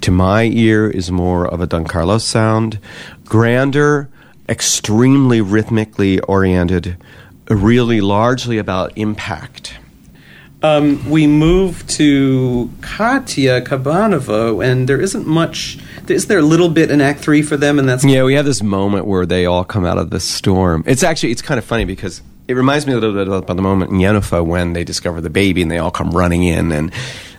to 0.00 0.10
my 0.10 0.44
ear, 0.44 0.88
is 0.88 1.12
more 1.12 1.46
of 1.46 1.60
a 1.60 1.66
Don 1.66 1.84
Carlos 1.84 2.24
sound, 2.24 2.80
grander, 3.26 4.08
extremely 4.48 5.42
rhythmically 5.42 6.18
oriented, 6.20 6.96
really 7.50 8.00
largely 8.00 8.56
about 8.56 8.96
impact. 8.96 9.78
Um, 10.62 11.08
we 11.08 11.26
move 11.28 11.86
to 11.88 12.68
Katya 12.80 13.62
Kabanova, 13.62 14.64
and 14.64 14.88
there 14.88 15.00
isn't 15.00 15.26
much. 15.26 15.78
Is 16.08 16.26
there 16.26 16.38
a 16.38 16.42
little 16.42 16.68
bit 16.68 16.90
in 16.90 17.00
Act 17.00 17.20
Three 17.20 17.42
for 17.42 17.56
them? 17.56 17.78
And 17.78 17.88
that's 17.88 18.04
yeah. 18.04 18.24
We 18.24 18.34
have 18.34 18.44
this 18.44 18.62
moment 18.62 19.06
where 19.06 19.24
they 19.24 19.46
all 19.46 19.64
come 19.64 19.84
out 19.84 19.98
of 19.98 20.10
the 20.10 20.18
storm. 20.18 20.82
It's 20.86 21.04
actually 21.04 21.30
it's 21.30 21.42
kind 21.42 21.58
of 21.58 21.64
funny 21.64 21.84
because 21.84 22.22
it 22.48 22.54
reminds 22.54 22.86
me 22.86 22.92
a 22.94 22.96
little 22.96 23.12
bit 23.12 23.28
about 23.28 23.46
the 23.46 23.62
moment 23.62 23.92
in 23.92 23.98
Jenůfa 23.98 24.44
when 24.44 24.72
they 24.72 24.82
discover 24.82 25.20
the 25.20 25.30
baby 25.30 25.62
and 25.62 25.70
they 25.70 25.78
all 25.78 25.90
come 25.90 26.10
running 26.10 26.42
in 26.42 26.72
and 26.72 26.92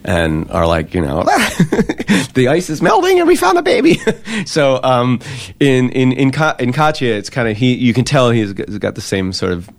and 0.06 0.50
are 0.52 0.66
like, 0.66 0.94
you 0.94 1.02
know, 1.02 1.24
the 2.36 2.48
ice 2.50 2.70
is 2.70 2.82
melting 2.82 3.20
and 3.20 3.28
we 3.28 3.36
found 3.36 3.58
a 3.58 3.62
baby. 3.62 4.00
so 4.46 4.80
um, 4.84 5.20
in 5.60 5.90
in 5.90 6.14
in, 6.14 6.32
Ka- 6.32 6.56
in 6.60 6.72
Katya, 6.72 7.16
it's 7.16 7.30
kind 7.30 7.50
of 7.50 7.58
he. 7.58 7.74
You 7.74 7.94
can 7.94 8.06
tell 8.06 8.30
he's 8.30 8.54
got 8.54 8.96
the 8.96 9.02
same 9.02 9.34
sort 9.34 9.52
of 9.52 9.70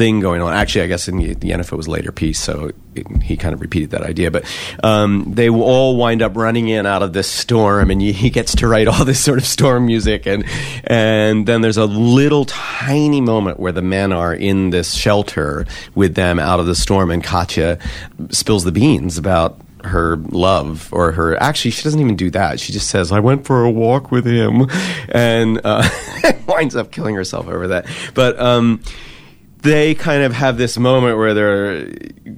thing 0.00 0.20
going 0.20 0.40
on. 0.40 0.54
Actually, 0.54 0.84
I 0.84 0.86
guess 0.86 1.08
in 1.08 1.18
the, 1.18 1.34
the 1.34 1.50
Jenůfa 1.50 1.76
was 1.76 1.86
a 1.86 1.90
later 1.90 2.10
piece, 2.10 2.40
so 2.40 2.70
it, 2.94 3.22
he 3.22 3.36
kind 3.36 3.52
of 3.52 3.60
repeated 3.60 3.90
that 3.90 4.00
idea. 4.00 4.30
But 4.30 4.46
um, 4.82 5.34
they 5.34 5.50
all 5.50 5.94
wind 5.98 6.22
up 6.22 6.38
running 6.38 6.68
in 6.68 6.86
out 6.86 7.02
of 7.02 7.12
this 7.12 7.28
storm, 7.28 7.90
and 7.90 8.00
he 8.00 8.30
gets 8.30 8.54
to 8.56 8.66
write 8.66 8.88
all 8.88 9.04
this 9.04 9.22
sort 9.22 9.36
of 9.36 9.44
storm 9.44 9.84
music, 9.84 10.24
and 10.24 10.46
and 10.84 11.46
then 11.46 11.60
there's 11.60 11.76
a 11.76 11.84
little 11.84 12.46
tiny 12.46 13.20
moment 13.20 13.60
where 13.60 13.72
the 13.72 13.82
men 13.82 14.10
are 14.10 14.32
in 14.32 14.70
this 14.70 14.94
shelter 14.94 15.66
with 15.94 16.14
them 16.14 16.38
out 16.38 16.60
of 16.60 16.66
the 16.66 16.74
storm, 16.74 17.10
and 17.10 17.22
Katya 17.22 17.78
spills 18.30 18.64
the 18.64 18.72
beans 18.72 19.18
about 19.18 19.60
her 19.84 20.16
love 20.16 20.90
or 20.92 21.12
her 21.12 21.42
actually 21.42 21.70
she 21.70 21.82
doesn't 21.82 22.00
even 22.00 22.14
do 22.14 22.28
that 22.28 22.60
she 22.60 22.70
just 22.70 22.88
says 22.88 23.10
i 23.12 23.18
went 23.18 23.46
for 23.46 23.64
a 23.64 23.70
walk 23.70 24.10
with 24.10 24.26
him 24.26 24.66
and 25.08 25.58
uh, 25.64 25.88
winds 26.46 26.76
up 26.76 26.92
killing 26.92 27.14
herself 27.14 27.48
over 27.48 27.68
that 27.68 27.86
but 28.12 28.38
um, 28.38 28.82
they 29.62 29.94
kind 29.94 30.22
of 30.22 30.32
have 30.32 30.56
this 30.56 30.78
moment 30.78 31.18
where 31.18 31.34
they're 31.34 31.84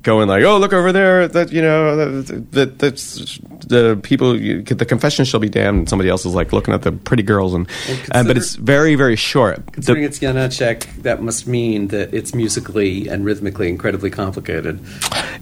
going 0.03 0.29
like, 0.29 0.45
"Oh, 0.45 0.59
look 0.59 0.73
over 0.73 0.93
there! 0.93 1.29
That 1.29 1.53
you 1.53 1.63
know, 1.63 2.23
that 2.23 2.79
that's 2.79 3.39
the 3.67 3.99
people. 4.03 4.39
You, 4.39 4.63
the 4.63 4.85
confession 4.85 5.25
shall 5.25 5.41
be 5.41 5.49
damned." 5.49 5.79
And 5.79 5.89
somebody 5.89 6.11
else 6.11 6.27
is 6.27 6.35
like 6.35 6.53
looking 6.53 6.75
at 6.75 6.83
the 6.83 6.93
pretty 6.93 7.23
girls, 7.23 7.55
and, 7.55 7.69
and 8.13 8.27
uh, 8.27 8.31
but 8.31 8.37
it's 8.37 8.57
very 8.57 8.95
very 8.95 9.17
short. 9.17 9.73
Considering 9.73 10.03
the, 10.03 10.09
it's 10.09 10.19
Janacek, 10.19 11.03
that 11.03 11.23
must 11.23 11.47
mean 11.47 11.89
that 11.89 12.13
it's 12.13 12.35
musically 12.35 13.09
and 13.09 13.25
rhythmically 13.25 13.69
incredibly 13.69 14.11
complicated. 14.11 14.81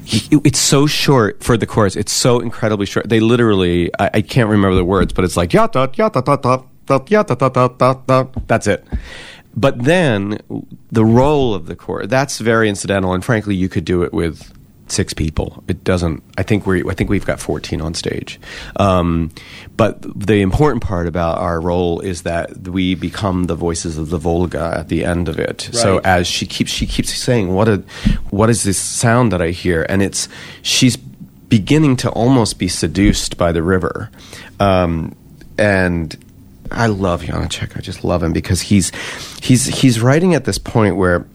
It's 0.07 0.59
so 0.59 0.87
short 0.87 1.43
for 1.43 1.57
the 1.57 1.67
chorus. 1.67 1.97
It's 1.97 2.13
so 2.13 2.41
incredibly 2.41 2.87
short. 2.87 3.09
They 3.09 3.21
literally, 3.21 3.91
I, 3.99 4.11
I 4.15 4.23
can't 4.23 4.49
remember 4.49 4.77
the 4.77 4.85
words, 4.85 5.13
but 5.13 5.25
it's 5.25 5.37
like 5.37 5.51
yata 5.51 5.95
yata 5.95 6.23
yata 6.23 6.67
yata 6.87 7.37
yata 7.37 7.77
yata. 7.79 8.47
That's 8.47 8.67
it. 8.67 8.85
But 9.55 9.83
then 9.83 10.41
the 10.93 11.05
role 11.05 11.55
of 11.55 11.67
the 11.67 11.77
chorus 11.77 12.09
that's 12.09 12.39
very 12.39 12.69
incidental, 12.69 13.13
and 13.13 13.25
frankly, 13.25 13.55
you 13.55 13.69
could 13.69 13.85
do 13.85 14.03
it 14.03 14.13
with 14.13 14.53
six 14.91 15.15
people. 15.15 15.63
It 15.69 15.85
doesn't. 15.85 16.23
I 16.37 16.43
think 16.43 16.67
we. 16.67 16.89
I 16.89 16.95
think 16.95 17.11
we've 17.11 17.27
got 17.27 17.41
fourteen 17.41 17.81
on 17.81 17.95
stage. 17.95 18.41
Um, 18.77 19.31
but 19.77 20.03
the 20.03 20.41
important 20.41 20.83
part 20.83 21.07
about 21.07 21.39
our 21.39 21.61
role 21.61 22.01
is 22.01 22.23
that 22.23 22.69
we 22.69 22.95
become 22.95 23.45
the 23.45 23.55
voices 23.55 23.99
of 23.99 24.11
the 24.11 24.19
Volga 24.19 24.75
at 24.79 24.89
the 24.89 25.05
end 25.05 25.29
of 25.29 25.39
it. 25.39 25.69
Right. 25.73 25.75
So 25.75 25.99
as 26.05 26.27
she 26.27 26.47
keeps 26.47 26.71
she 26.71 26.87
keeps 26.87 27.15
saying, 27.15 27.53
"What 27.53 27.69
a 27.69 27.79
what 28.31 28.51
is 28.51 28.63
this 28.63 28.79
sound 28.79 29.33
that 29.33 29.43
I 29.43 29.51
hear?" 29.51 29.87
And 29.89 30.03
it's 30.03 30.29
she's 30.63 30.97
beginning 30.97 31.97
to 31.97 32.11
almost 32.11 32.59
be 32.59 32.69
seduced 32.69 33.37
by 33.37 33.53
the 33.53 33.63
river, 33.63 34.11
um, 34.59 35.15
and 35.59 36.17
I 36.71 36.87
love 36.87 37.23
Janacek. 37.23 37.77
I 37.77 37.81
just 37.81 38.05
love 38.05 38.23
him 38.23 38.33
because 38.33 38.61
he's 38.61 38.93
he's 39.43 39.67
he's 39.67 40.01
writing 40.01 40.35
at 40.35 40.45
this 40.45 40.59
point 40.59 40.97
where 40.97 41.27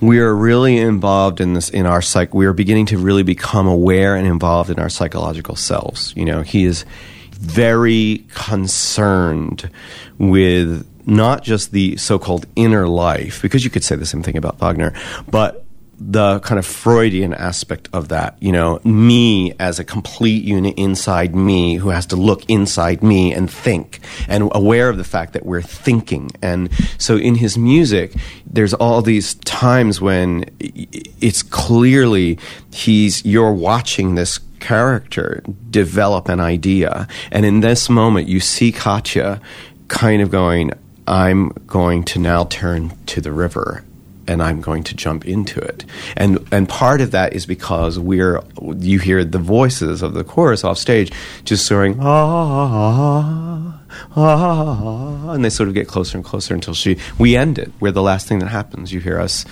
we 0.00 0.18
are 0.18 0.34
really 0.34 0.78
involved 0.78 1.40
in 1.40 1.54
this 1.54 1.70
in 1.70 1.86
our 1.86 2.02
psych. 2.02 2.34
We 2.34 2.46
are 2.46 2.52
beginning 2.52 2.86
to 2.86 2.98
really 2.98 3.22
become 3.22 3.66
aware 3.66 4.16
and 4.16 4.26
involved 4.26 4.70
in 4.70 4.78
our 4.78 4.88
psychological 4.88 5.56
selves. 5.56 6.12
You 6.16 6.24
know, 6.24 6.42
he 6.42 6.64
is 6.64 6.84
very 7.30 8.24
concerned 8.34 9.70
with 10.18 10.88
not 11.06 11.42
just 11.42 11.72
the 11.72 11.96
so-called 11.96 12.46
inner 12.54 12.86
life, 12.86 13.42
because 13.42 13.64
you 13.64 13.70
could 13.70 13.82
say 13.82 13.96
the 13.96 14.06
same 14.06 14.22
thing 14.22 14.36
about 14.36 14.58
Wagner, 14.58 14.92
but 15.28 15.61
the 16.10 16.40
kind 16.40 16.58
of 16.58 16.66
Freudian 16.66 17.32
aspect 17.34 17.88
of 17.92 18.08
that, 18.08 18.36
you 18.40 18.52
know, 18.52 18.80
me 18.84 19.52
as 19.58 19.78
a 19.78 19.84
complete 19.84 20.42
unit 20.42 20.74
inside 20.76 21.34
me 21.34 21.76
who 21.76 21.90
has 21.90 22.06
to 22.06 22.16
look 22.16 22.48
inside 22.48 23.02
me 23.02 23.32
and 23.32 23.50
think 23.50 24.00
and 24.28 24.50
aware 24.52 24.88
of 24.88 24.96
the 24.96 25.04
fact 25.04 25.32
that 25.32 25.46
we're 25.46 25.62
thinking. 25.62 26.30
And 26.40 26.70
so 26.98 27.16
in 27.16 27.36
his 27.36 27.56
music, 27.56 28.14
there's 28.46 28.74
all 28.74 29.02
these 29.02 29.34
times 29.34 30.00
when 30.00 30.44
it's 30.60 31.42
clearly 31.42 32.38
he's, 32.72 33.24
you're 33.24 33.52
watching 33.52 34.14
this 34.14 34.40
character 34.60 35.42
develop 35.70 36.28
an 36.28 36.40
idea. 36.40 37.06
And 37.30 37.44
in 37.46 37.60
this 37.60 37.88
moment, 37.88 38.28
you 38.28 38.40
see 38.40 38.72
Katya 38.72 39.40
kind 39.88 40.22
of 40.22 40.30
going, 40.30 40.72
I'm 41.06 41.50
going 41.66 42.04
to 42.04 42.18
now 42.18 42.44
turn 42.44 42.92
to 43.06 43.20
the 43.20 43.32
river 43.32 43.84
and 44.32 44.42
I'm 44.42 44.60
going 44.60 44.82
to 44.84 44.96
jump 44.96 45.26
into 45.26 45.60
it. 45.60 45.84
And 46.16 46.46
and 46.50 46.68
part 46.68 47.00
of 47.00 47.10
that 47.12 47.34
is 47.34 47.46
because 47.46 47.98
we're 47.98 48.40
you 48.78 48.98
hear 48.98 49.24
the 49.24 49.38
voices 49.38 50.02
of 50.02 50.14
the 50.14 50.24
chorus 50.24 50.64
off 50.64 50.78
stage 50.78 51.12
just 51.44 51.66
soaring 51.66 51.98
ah, 52.00 53.78
ah, 54.16 54.16
ah, 54.16 55.30
and 55.32 55.44
they 55.44 55.50
sort 55.50 55.68
of 55.68 55.74
get 55.74 55.86
closer 55.86 56.16
and 56.16 56.24
closer 56.24 56.54
until 56.54 56.74
she 56.74 56.98
we 57.18 57.36
end 57.36 57.58
it. 57.58 57.70
We're 57.78 57.92
the 57.92 58.02
last 58.02 58.26
thing 58.26 58.40
that 58.40 58.48
happens. 58.48 58.92
You 58.92 59.00
hear 59.00 59.20
us 59.20 59.44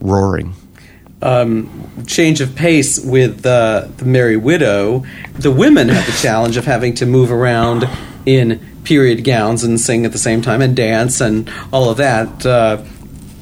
roaring. 0.00 0.54
Um, 1.22 2.04
change 2.06 2.40
of 2.40 2.56
pace 2.56 2.98
with 2.98 3.42
the 3.42 3.90
Merry 4.02 4.38
Widow. 4.38 5.04
The 5.34 5.50
women 5.50 5.90
have 5.90 6.06
the 6.06 6.12
challenge 6.12 6.56
of 6.56 6.64
having 6.64 6.94
to 6.94 7.06
move 7.06 7.30
around 7.30 7.88
in 8.24 8.58
period 8.84 9.22
gowns 9.24 9.62
and 9.62 9.78
sing 9.78 10.06
at 10.06 10.12
the 10.12 10.18
same 10.18 10.40
time 10.40 10.62
and 10.62 10.74
dance 10.74 11.20
and 11.20 11.50
all 11.72 11.90
of 11.90 11.98
that. 11.98 12.46
Uh, 12.46 12.82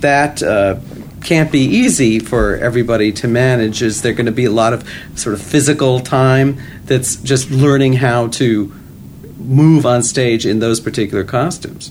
that 0.01 0.43
uh, 0.43 0.79
can't 1.23 1.51
be 1.51 1.61
easy 1.61 2.19
for 2.19 2.57
everybody 2.57 3.13
to 3.13 3.29
manage. 3.29 3.83
Is 3.83 4.03
there 4.03 4.13
going 4.13 4.27
to 4.27 4.33
be 4.33 4.45
a 4.45 4.51
lot 4.51 4.73
of 4.73 4.89
sort 5.15 5.35
of 5.35 5.43
physical 5.43 6.01
time 6.01 6.61
that's 6.85 7.17
just 7.17 7.51
learning 7.51 7.95
how 7.95 8.29
to 8.29 8.73
move 9.37 9.87
on 9.87 10.03
stage 10.03 10.47
in 10.47 10.59
those 10.59 10.81
particular 10.81 11.25
costumes? 11.25 11.91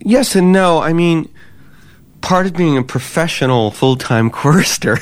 Yes 0.00 0.34
and 0.34 0.52
no. 0.52 0.80
I 0.80 0.92
mean, 0.92 1.28
part 2.20 2.46
of 2.46 2.54
being 2.54 2.76
a 2.78 2.82
professional 2.82 3.70
full 3.70 3.96
time 3.96 4.30
chorister 4.40 4.98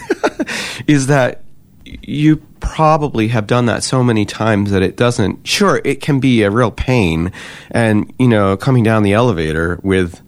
is 0.86 1.06
that 1.06 1.42
you 1.84 2.36
probably 2.60 3.28
have 3.28 3.46
done 3.46 3.66
that 3.66 3.84
so 3.84 4.02
many 4.02 4.24
times 4.24 4.70
that 4.70 4.82
it 4.82 4.96
doesn't 4.96 5.46
sure 5.46 5.80
it 5.84 6.00
can 6.00 6.18
be 6.18 6.42
a 6.42 6.50
real 6.50 6.70
pain 6.70 7.30
and 7.70 8.12
you 8.18 8.26
know 8.26 8.56
coming 8.56 8.82
down 8.82 9.04
the 9.04 9.12
elevator 9.12 9.78
with 9.82 10.20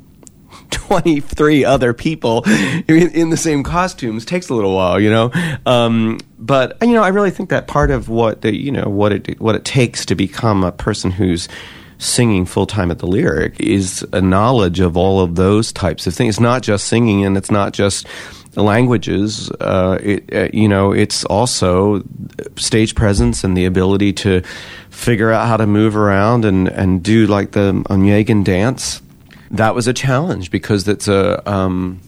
23 0.70 1.64
other 1.64 1.92
people 1.92 2.42
in, 2.46 3.10
in, 3.10 3.30
the 3.30 3.36
same 3.36 3.62
costumes 3.62 4.24
takes 4.24 4.48
a 4.48 4.54
little 4.54 4.74
while, 4.74 5.00
you 5.00 5.10
know. 5.10 5.30
Um, 5.66 6.18
but 6.38 6.76
you 6.82 6.92
know, 6.92 7.02
I 7.02 7.08
really 7.08 7.30
think 7.30 7.50
that 7.50 7.66
part 7.66 7.90
of 7.90 8.08
what 8.08 8.42
the 8.42 8.54
you 8.54 8.72
know 8.72 8.88
what 8.88 9.12
it 9.12 9.40
what 9.40 9.54
it 9.54 9.64
takes 9.64 10.06
to 10.06 10.14
become 10.14 10.64
a 10.64 10.72
person 10.72 11.10
who's 11.10 11.48
singing 11.98 12.46
full 12.46 12.66
time 12.66 12.90
at 12.90 13.00
the 13.00 13.06
Lyric 13.06 13.58
is 13.60 14.06
a 14.12 14.20
knowledge 14.20 14.80
of 14.80 14.96
all 14.96 15.20
of 15.20 15.34
those 15.34 15.72
types 15.72 16.06
of 16.06 16.14
things. 16.14 16.36
It's 16.36 16.40
not 16.40 16.62
just 16.62 16.86
singing, 16.86 17.24
and 17.24 17.36
it's 17.36 17.50
not 17.50 17.72
just 17.72 18.06
languages. 18.54 19.50
Uh, 19.60 19.98
it, 20.02 20.34
uh, 20.34 20.48
you 20.52 20.68
know, 20.68 20.92
it's 20.92 21.24
also 21.24 22.02
stage 22.56 22.94
presence 22.94 23.44
and 23.44 23.56
the 23.56 23.64
ability 23.64 24.12
to 24.12 24.42
figure 24.90 25.30
out 25.30 25.48
how 25.48 25.56
to 25.56 25.66
move 25.66 25.96
around 25.96 26.44
and, 26.44 26.68
and 26.68 27.02
do 27.02 27.26
like 27.26 27.52
the 27.52 27.72
Onegin 27.88 28.44
dance. 28.44 29.02
That 29.50 29.74
was 29.74 29.88
a 29.88 29.92
challenge 29.92 30.50
because 30.50 30.86
it's 30.86 31.08
a 31.08 31.48
um, 31.48 32.00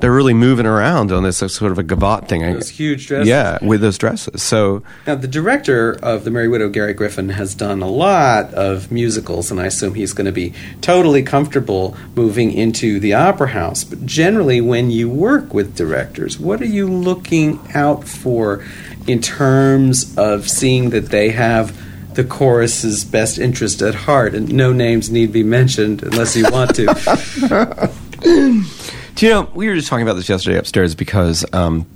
they're 0.00 0.12
really 0.12 0.34
moving 0.34 0.66
around 0.66 1.12
on 1.12 1.22
this 1.22 1.42
uh, 1.42 1.48
sort 1.48 1.72
of 1.72 1.78
a 1.78 1.84
gavotte 1.84 2.26
thing. 2.26 2.40
Those 2.40 2.70
huge 2.70 3.06
dresses. 3.06 3.28
Yeah, 3.28 3.58
with 3.62 3.82
those 3.82 3.98
dresses. 3.98 4.42
So 4.42 4.82
now 5.06 5.14
the 5.14 5.28
director 5.28 5.98
of 6.02 6.24
the 6.24 6.30
Merry 6.30 6.48
Widow, 6.48 6.70
Gary 6.70 6.94
Griffin, 6.94 7.28
has 7.30 7.54
done 7.54 7.82
a 7.82 7.88
lot 7.88 8.52
of 8.54 8.90
musicals, 8.90 9.50
and 9.50 9.60
I 9.60 9.66
assume 9.66 9.94
he's 9.94 10.14
going 10.14 10.24
to 10.24 10.32
be 10.32 10.54
totally 10.80 11.22
comfortable 11.22 11.96
moving 12.16 12.50
into 12.52 12.98
the 12.98 13.12
opera 13.12 13.48
house. 13.48 13.84
But 13.84 14.06
generally, 14.06 14.60
when 14.60 14.90
you 14.90 15.08
work 15.08 15.52
with 15.52 15.76
directors, 15.76 16.38
what 16.38 16.62
are 16.62 16.66
you 16.66 16.90
looking 16.90 17.60
out 17.74 18.08
for 18.08 18.64
in 19.06 19.20
terms 19.20 20.16
of 20.16 20.48
seeing 20.48 20.90
that 20.90 21.06
they 21.10 21.30
have 21.30 21.76
the 22.14 22.24
chorus's 22.24 23.04
best 23.04 23.38
interest 23.38 23.82
at 23.82 23.94
heart, 23.94 24.34
and 24.34 24.52
no 24.52 24.72
names 24.72 25.10
need 25.10 25.32
be 25.32 25.42
mentioned 25.42 26.02
unless 26.02 26.36
you 26.36 26.44
want 26.50 26.74
to. 26.76 27.90
Do 29.14 29.26
you 29.26 29.32
know, 29.32 29.50
we 29.54 29.68
were 29.68 29.74
just 29.74 29.88
talking 29.88 30.02
about 30.02 30.14
this 30.14 30.28
yesterday 30.28 30.56
upstairs 30.56 30.94
because 30.94 31.44
um, 31.52 31.86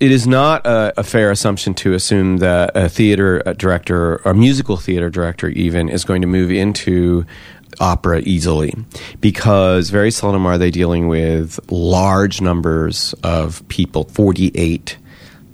it 0.00 0.10
is 0.10 0.26
not 0.26 0.66
a, 0.66 0.92
a, 1.00 1.02
fair 1.02 1.30
assumption 1.30 1.74
to 1.74 1.94
assume 1.94 2.38
that 2.38 2.72
a 2.74 2.88
theater 2.88 3.42
director, 3.56 4.20
or 4.24 4.32
a 4.32 4.34
musical 4.34 4.76
theater 4.76 5.10
director 5.10 5.48
even, 5.48 5.88
is 5.88 6.04
going 6.04 6.22
to 6.22 6.26
move 6.26 6.50
into 6.50 7.24
opera 7.80 8.20
easily 8.20 8.74
because 9.20 9.90
very 9.90 10.10
seldom 10.10 10.46
are 10.46 10.58
they 10.58 10.70
dealing 10.70 11.08
with 11.08 11.58
large 11.70 12.40
numbers 12.40 13.14
of 13.24 13.66
people 13.68 14.04
48 14.04 14.96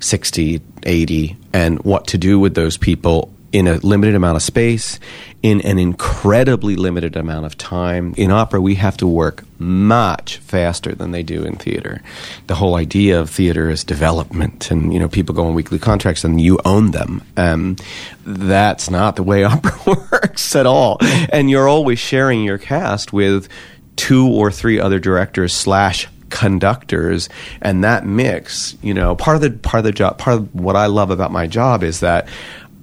60 0.00 0.61
80 0.83 1.37
and 1.52 1.78
what 1.83 2.07
to 2.09 2.19
do 2.19 2.38
with 2.38 2.54
those 2.54 2.76
people 2.76 3.33
in 3.52 3.66
a 3.66 3.76
limited 3.78 4.14
amount 4.14 4.37
of 4.37 4.42
space, 4.42 5.00
in 5.42 5.61
an 5.62 5.78
incredibly 5.78 6.76
limited 6.76 7.16
amount 7.16 7.47
of 7.47 7.57
time. 7.57 8.14
In 8.16 8.30
opera, 8.30 8.61
we 8.61 8.76
have 8.76 8.97
to 8.99 9.07
work 9.07 9.45
much 9.59 10.37
faster 10.38 10.95
than 10.95 11.11
they 11.11 11.23
do 11.23 11.45
in 11.45 11.57
theater. 11.57 12.02
The 12.47 12.54
whole 12.54 12.76
idea 12.76 13.21
of 13.21 13.30
theater 13.30 13.69
is 13.71 13.83
development, 13.83 14.71
and 14.71 14.92
you 14.92 15.00
know 15.00 15.09
people 15.09 15.35
go 15.35 15.47
on 15.47 15.54
weekly 15.54 15.78
contracts 15.78 16.25
and 16.25 16.40
you 16.40 16.59
own 16.64 16.92
them. 16.92 17.23
Um, 17.37 17.76
that's 18.25 18.90
not 18.90 19.16
the 19.16 19.23
way 19.23 19.45
opera 19.45 19.78
works 20.12 20.54
at 20.54 20.66
all. 20.66 20.99
And 21.00 21.50
you're 21.50 21.69
always 21.69 21.99
sharing 21.99 22.45
your 22.45 22.59
cast 22.59 23.12
with 23.12 23.49
two 23.97 24.28
or 24.28 24.50
three 24.50 24.78
other 24.80 24.99
directors 24.99 25.52
slash 25.52 26.09
conductors 26.30 27.28
and 27.61 27.83
that 27.83 28.07
mix 28.07 28.76
you 28.83 28.95
know 28.95 29.16
part 29.16 29.35
of 29.35 29.42
the 29.42 29.50
part 29.50 29.80
of 29.80 29.85
the 29.85 29.90
job 29.90 30.16
part 30.16 30.37
of 30.37 30.54
what 30.54 30.76
i 30.76 30.87
love 30.87 31.11
about 31.11 31.33
my 31.33 31.49
job 31.49 31.83
is 31.83 32.00
that 32.00 32.28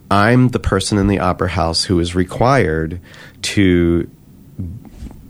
I'm 0.09 0.49
the 0.49 0.59
person 0.59 0.97
in 0.97 1.07
the 1.07 1.19
opera 1.19 1.49
house 1.49 1.83
who 1.83 1.99
is 1.99 2.15
required 2.15 2.99
to 3.43 4.09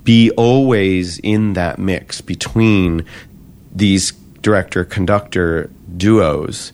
be 0.04 0.32
always 0.32 1.20
in 1.20 1.54
that 1.54 1.80
mix 1.80 2.22
between 2.22 3.06
these 3.74 4.12
director 4.42 4.86
conductor 4.86 5.70
duos 5.96 6.72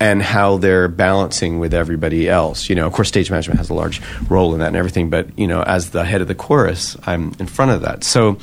and 0.00 0.22
how 0.22 0.56
they're 0.56 0.88
balancing 0.88 1.58
with 1.58 1.72
everybody 1.72 2.28
else. 2.28 2.68
You 2.68 2.74
know, 2.74 2.86
of 2.86 2.92
course, 2.92 3.08
stage 3.08 3.30
management 3.30 3.58
has 3.58 3.70
a 3.70 3.74
large 3.74 4.00
role 4.28 4.52
in 4.54 4.60
that 4.60 4.68
and 4.68 4.76
everything, 4.76 5.08
but 5.08 5.38
you 5.38 5.46
know, 5.46 5.62
as 5.62 5.90
the 5.90 6.04
head 6.04 6.20
of 6.20 6.28
the 6.28 6.34
chorus, 6.34 6.96
I'm 7.06 7.34
in 7.38 7.46
front 7.46 7.70
of 7.70 7.82
that. 7.82 8.04
So, 8.04 8.38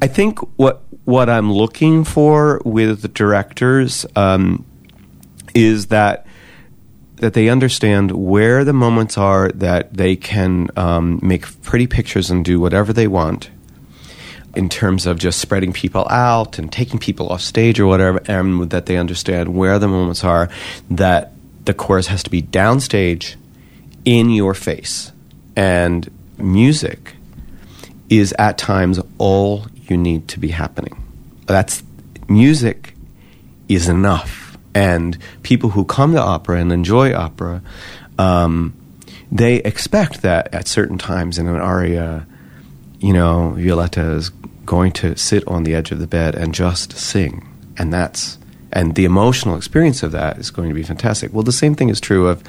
I 0.00 0.06
think 0.06 0.38
what 0.58 0.82
what 1.04 1.28
I'm 1.28 1.52
looking 1.52 2.04
for 2.04 2.60
with 2.64 3.02
the 3.02 3.08
directors 3.08 4.06
um, 4.14 4.64
is 5.54 5.86
that 5.86 6.25
that 7.16 7.34
they 7.34 7.48
understand 7.48 8.12
where 8.12 8.64
the 8.64 8.72
moments 8.72 9.16
are 9.16 9.50
that 9.52 9.94
they 9.94 10.16
can 10.16 10.68
um, 10.76 11.18
make 11.22 11.62
pretty 11.62 11.86
pictures 11.86 12.30
and 12.30 12.44
do 12.44 12.60
whatever 12.60 12.92
they 12.92 13.08
want 13.08 13.50
in 14.54 14.68
terms 14.68 15.06
of 15.06 15.18
just 15.18 15.38
spreading 15.38 15.72
people 15.72 16.06
out 16.08 16.58
and 16.58 16.72
taking 16.72 16.98
people 16.98 17.28
off 17.28 17.42
stage 17.42 17.78
or 17.78 17.86
whatever, 17.86 18.22
and 18.26 18.70
that 18.70 18.86
they 18.86 18.96
understand 18.96 19.54
where 19.54 19.78
the 19.78 19.88
moments 19.88 20.24
are 20.24 20.48
that 20.90 21.32
the 21.64 21.74
chorus 21.74 22.06
has 22.06 22.22
to 22.22 22.30
be 22.30 22.42
downstage 22.42 23.36
in 24.04 24.30
your 24.30 24.54
face. 24.54 25.12
And 25.56 26.10
music 26.38 27.16
is 28.08 28.34
at 28.38 28.56
times 28.56 29.00
all 29.18 29.66
you 29.88 29.96
need 29.96 30.28
to 30.28 30.38
be 30.38 30.48
happening. 30.48 31.02
That's 31.46 31.82
music 32.28 32.94
is 33.68 33.88
enough 33.88 34.45
and 34.76 35.16
people 35.42 35.70
who 35.70 35.86
come 35.86 36.12
to 36.12 36.20
opera 36.20 36.60
and 36.60 36.70
enjoy 36.70 37.14
opera, 37.14 37.62
um, 38.18 38.74
they 39.32 39.56
expect 39.56 40.20
that 40.20 40.52
at 40.52 40.68
certain 40.68 40.98
times 40.98 41.38
in 41.38 41.48
an 41.48 41.56
aria, 41.56 42.26
you 43.00 43.14
know, 43.14 43.54
Violetta 43.56 44.10
is 44.10 44.28
going 44.66 44.92
to 44.92 45.16
sit 45.16 45.48
on 45.48 45.64
the 45.64 45.74
edge 45.74 45.92
of 45.92 45.98
the 45.98 46.06
bed 46.06 46.34
and 46.34 46.52
just 46.52 46.92
sing, 46.92 47.48
and 47.78 47.90
that's 47.90 48.36
and 48.70 48.96
the 48.96 49.06
emotional 49.06 49.56
experience 49.56 50.02
of 50.02 50.12
that 50.12 50.36
is 50.36 50.50
going 50.50 50.68
to 50.68 50.74
be 50.74 50.82
fantastic. 50.82 51.32
Well, 51.32 51.42
the 51.42 51.52
same 51.52 51.74
thing 51.74 51.88
is 51.88 51.98
true 51.98 52.28
of 52.28 52.44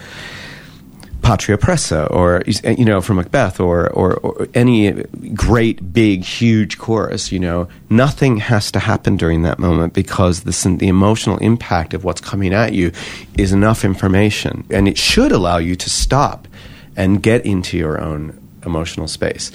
Patria 1.22 1.58
oppressa, 1.58 2.10
or 2.12 2.44
you 2.46 2.86
know, 2.86 3.02
from 3.02 3.18
Macbeth, 3.18 3.60
or, 3.60 3.90
or, 3.90 4.16
or 4.16 4.48
any 4.54 4.92
great, 5.34 5.94
big, 5.94 6.24
huge 6.24 6.78
chorus. 6.78 7.32
You 7.32 7.40
know, 7.40 7.68
nothing 7.90 8.38
has 8.38 8.72
to 8.72 8.80
happen 8.80 9.18
during 9.18 9.42
that 9.42 9.60
moment 9.60 9.94
because 9.94 10.42
the 10.42 10.78
the 10.78 10.88
emotional 10.88 11.38
impact 11.38 11.94
of 11.94 12.04
what's 12.04 12.22
coming 12.22 12.54
at 12.54 12.74
you 12.74 12.92
is 13.38 13.52
enough 13.52 13.84
information, 13.84 14.66
and 14.70 14.88
it 14.88 14.98
should 14.98 15.32
allow 15.32 15.58
you 15.58 15.76
to 15.76 15.90
stop 15.90 16.48
and 16.96 17.22
get 17.22 17.46
into 17.46 17.78
your 17.78 18.02
own 18.02 18.38
emotional 18.66 19.08
space. 19.08 19.52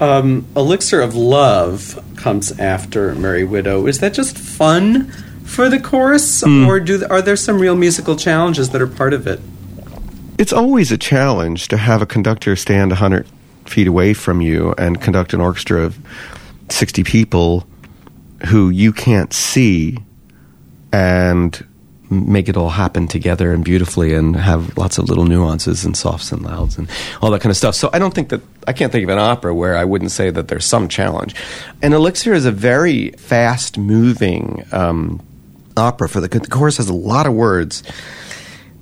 Um, 0.00 0.46
Elixir 0.56 1.00
of 1.00 1.14
Love 1.14 2.02
comes 2.16 2.58
after 2.58 3.14
Merry 3.14 3.44
Widow. 3.44 3.86
Is 3.86 4.00
that 4.00 4.14
just 4.14 4.36
fun 4.38 5.10
for 5.44 5.68
the 5.68 5.78
chorus, 5.78 6.42
mm. 6.42 6.66
or 6.66 6.80
do 6.80 7.04
are 7.08 7.22
there 7.22 7.36
some 7.36 7.60
real 7.60 7.76
musical 7.76 8.16
challenges 8.16 8.70
that 8.70 8.82
are 8.82 8.86
part 8.86 9.12
of 9.12 9.26
it? 9.26 9.40
It's 10.38 10.52
always 10.52 10.90
a 10.90 10.98
challenge 10.98 11.68
to 11.68 11.76
have 11.76 12.02
a 12.02 12.06
conductor 12.06 12.56
stand 12.56 12.90
100 12.90 13.26
feet 13.66 13.86
away 13.86 14.14
from 14.14 14.40
you 14.40 14.74
and 14.76 15.00
conduct 15.00 15.32
an 15.32 15.40
orchestra 15.40 15.82
of 15.82 15.98
60 16.70 17.04
people 17.04 17.66
who 18.46 18.70
you 18.70 18.92
can't 18.92 19.32
see 19.32 19.98
and 20.92 21.66
make 22.10 22.48
it 22.48 22.56
all 22.56 22.68
happen 22.68 23.08
together 23.08 23.52
and 23.52 23.64
beautifully 23.64 24.14
and 24.14 24.36
have 24.36 24.76
lots 24.76 24.98
of 24.98 25.08
little 25.08 25.24
nuances 25.24 25.84
and 25.84 25.96
softs 25.96 26.30
and 26.30 26.42
louds 26.42 26.76
and 26.78 26.88
all 27.22 27.30
that 27.30 27.40
kind 27.40 27.50
of 27.50 27.56
stuff. 27.56 27.74
So 27.74 27.90
I 27.92 27.98
don't 27.98 28.14
think 28.14 28.28
that 28.28 28.42
I 28.68 28.72
can't 28.72 28.92
think 28.92 29.04
of 29.04 29.08
an 29.10 29.18
opera 29.18 29.54
where 29.54 29.76
I 29.76 29.84
wouldn't 29.84 30.10
say 30.10 30.30
that 30.30 30.48
there's 30.48 30.66
some 30.66 30.88
challenge. 30.88 31.34
And 31.82 31.94
Elixir 31.94 32.34
is 32.34 32.44
a 32.44 32.52
very 32.52 33.10
fast 33.12 33.78
moving 33.78 34.64
um, 34.72 35.22
opera 35.76 36.08
for 36.08 36.20
the, 36.20 36.28
the 36.28 36.46
chorus 36.46 36.76
has 36.76 36.88
a 36.88 36.94
lot 36.94 37.26
of 37.26 37.32
words 37.32 37.82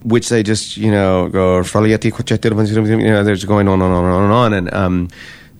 which 0.04 0.28
they 0.28 0.42
just 0.42 0.76
you 0.76 0.90
know 0.90 1.28
go 1.28 1.62
you 1.62 3.10
know 3.10 3.24
they're 3.24 3.34
just 3.34 3.46
going 3.46 3.68
on 3.68 3.80
and 3.80 3.92
on 3.92 4.04
and 4.04 4.12
on 4.12 4.24
and 4.24 4.32
on. 4.32 4.52
And 4.52 4.74
um, 4.74 5.08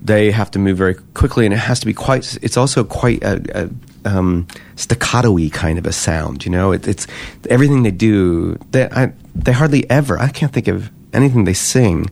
they 0.01 0.31
have 0.33 0.51
to 0.51 0.59
move 0.59 0.77
very 0.77 0.95
quickly 1.15 1.47
and 1.47 1.55
it 1.55 1.59
has 1.59 1.79
to 1.81 1.87
be 1.87 1.95
quite 1.95 2.39
it's 2.43 2.57
also 2.57 2.83
quite 2.83 3.23
a, 3.23 3.41
a 3.55 3.71
um, 4.05 4.49
staccato-y 4.75 5.49
kind 5.53 5.79
of 5.79 5.87
a 5.87 5.93
sound 5.93 6.45
you 6.45 6.51
know? 6.51 6.73
It, 6.73 6.89
it's 6.89 7.07
everything 7.49 7.85
they 7.85 7.93
do 7.93 8.59
they, 8.73 8.89
I, 8.91 9.13
they 9.35 9.53
hardly 9.53 9.89
ever 9.89 10.19
I 10.19 10.29
can't 10.29 10.53
think 10.53 10.67
of 10.67 10.91
anything 11.13 11.45
they 11.45 11.55
sing 11.55 12.11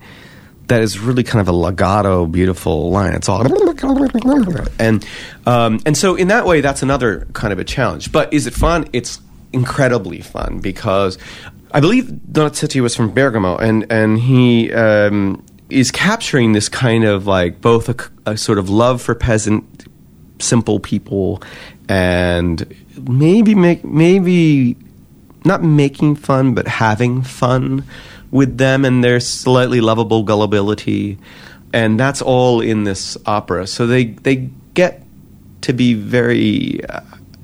that 0.71 0.83
is 0.83 1.01
really 1.01 1.25
kind 1.25 1.41
of 1.41 1.49
a 1.49 1.53
legato 1.53 2.27
beautiful 2.27 2.91
line. 2.91 3.13
It's 3.13 3.29
all 3.29 3.43
and 4.79 5.05
um, 5.45 5.81
and 5.85 5.97
so 5.97 6.15
in 6.15 6.29
that 6.29 6.47
way 6.47 6.61
that's 6.61 6.83
another 6.83 7.27
kind 7.33 7.53
of 7.53 7.59
a 7.59 7.65
challenge. 7.65 8.13
But 8.13 8.33
is 8.33 8.47
it 8.47 8.55
fun? 8.55 8.89
It's 8.93 9.21
incredibly 9.53 10.21
fun 10.21 10.61
because 10.61 11.19
I 11.73 11.81
believe 11.81 12.05
Donizetti 12.05 12.81
was 12.81 12.97
from 12.97 13.13
Bergamo, 13.13 13.57
and 13.57 13.87
and 13.91 14.19
he 14.19 14.73
um, 14.73 15.45
is 15.69 15.91
capturing 15.91 16.53
this 16.53 16.69
kind 16.69 17.05
of 17.05 17.27
like 17.27 17.61
both 17.61 17.89
a, 17.89 18.31
a, 18.33 18.37
sort 18.37 18.59
of 18.59 18.69
love 18.69 19.01
for 19.01 19.15
peasant, 19.15 19.87
simple 20.41 20.81
people, 20.81 21.43
and 21.89 22.75
maybe 23.09 23.55
make 23.55 23.85
maybe 23.85 24.77
not 25.45 25.63
making 25.63 26.17
fun, 26.17 26.55
but 26.55 26.67
having 26.67 27.23
fun 27.23 27.85
with 28.33 28.59
them 28.59 28.85
and 28.85 29.03
their 29.05 29.21
slightly 29.21 29.81
lovable 29.81 30.25
gullibility, 30.25 31.19
and 31.73 32.01
that's 32.01 32.21
all 32.21 32.61
in 32.61 32.83
this 32.83 33.17
opera. 33.27 33.67
So 33.69 33.87
they 33.87 34.07
they 34.07 34.51
get 34.75 35.05
to 35.63 35.73
be 35.73 35.95
very. 35.95 36.85
Uh, 36.85 37.01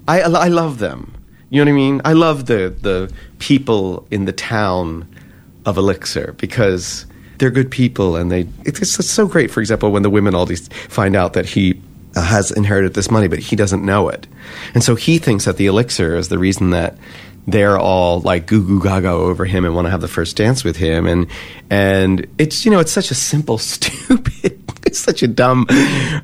I 0.08 0.22
I 0.22 0.48
love 0.48 0.78
them. 0.78 1.15
You 1.50 1.64
know 1.64 1.70
what 1.70 1.74
I 1.74 1.76
mean? 1.76 2.00
I 2.04 2.12
love 2.12 2.46
the 2.46 2.74
the 2.80 3.12
people 3.38 4.06
in 4.10 4.24
the 4.24 4.32
town 4.32 5.08
of 5.64 5.76
Elixir 5.76 6.34
because 6.38 7.06
they're 7.38 7.50
good 7.50 7.70
people, 7.70 8.16
and 8.16 8.30
they 8.30 8.48
it's, 8.64 8.80
it's 8.80 9.10
so 9.10 9.26
great. 9.26 9.50
For 9.50 9.60
example, 9.60 9.90
when 9.92 10.02
the 10.02 10.10
women 10.10 10.34
all 10.34 10.46
these 10.46 10.68
find 10.88 11.14
out 11.14 11.34
that 11.34 11.46
he 11.46 11.80
has 12.14 12.50
inherited 12.50 12.94
this 12.94 13.10
money, 13.10 13.28
but 13.28 13.38
he 13.38 13.56
doesn't 13.56 13.84
know 13.84 14.08
it, 14.08 14.26
and 14.74 14.82
so 14.82 14.94
he 14.94 15.18
thinks 15.18 15.44
that 15.44 15.56
the 15.56 15.66
elixir 15.66 16.16
is 16.16 16.28
the 16.28 16.38
reason 16.38 16.70
that 16.70 16.96
they're 17.46 17.78
all 17.78 18.20
like 18.20 18.46
goo 18.46 18.66
goo 18.66 18.82
gaga 18.82 19.08
over 19.08 19.44
him 19.44 19.64
and 19.64 19.74
want 19.74 19.86
to 19.86 19.90
have 19.90 20.00
the 20.00 20.08
first 20.08 20.36
dance 20.36 20.64
with 20.64 20.76
him 20.76 21.06
and 21.06 21.28
and 21.70 22.26
it's 22.38 22.64
you 22.64 22.72
know 22.72 22.80
it's 22.80 22.90
such 22.90 23.12
a 23.12 23.14
simple 23.14 23.56
stupid 23.58 24.60
it's 24.84 24.98
such 24.98 25.22
a 25.22 25.28
dumb 25.28 25.64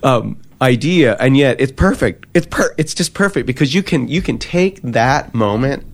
um, 0.03 0.37
idea 0.63 1.17
and 1.19 1.37
yet 1.37 1.61
it's 1.61 1.73
perfect 1.73 2.25
it's 2.35 2.47
per 2.47 2.73
it's 2.79 2.95
just 2.95 3.15
perfect 3.15 3.47
because 3.47 3.75
you 3.75 3.83
can 3.83 4.07
you 4.07 4.23
can 4.23 4.39
take 4.39 4.81
that 4.83 5.35
moment 5.35 5.85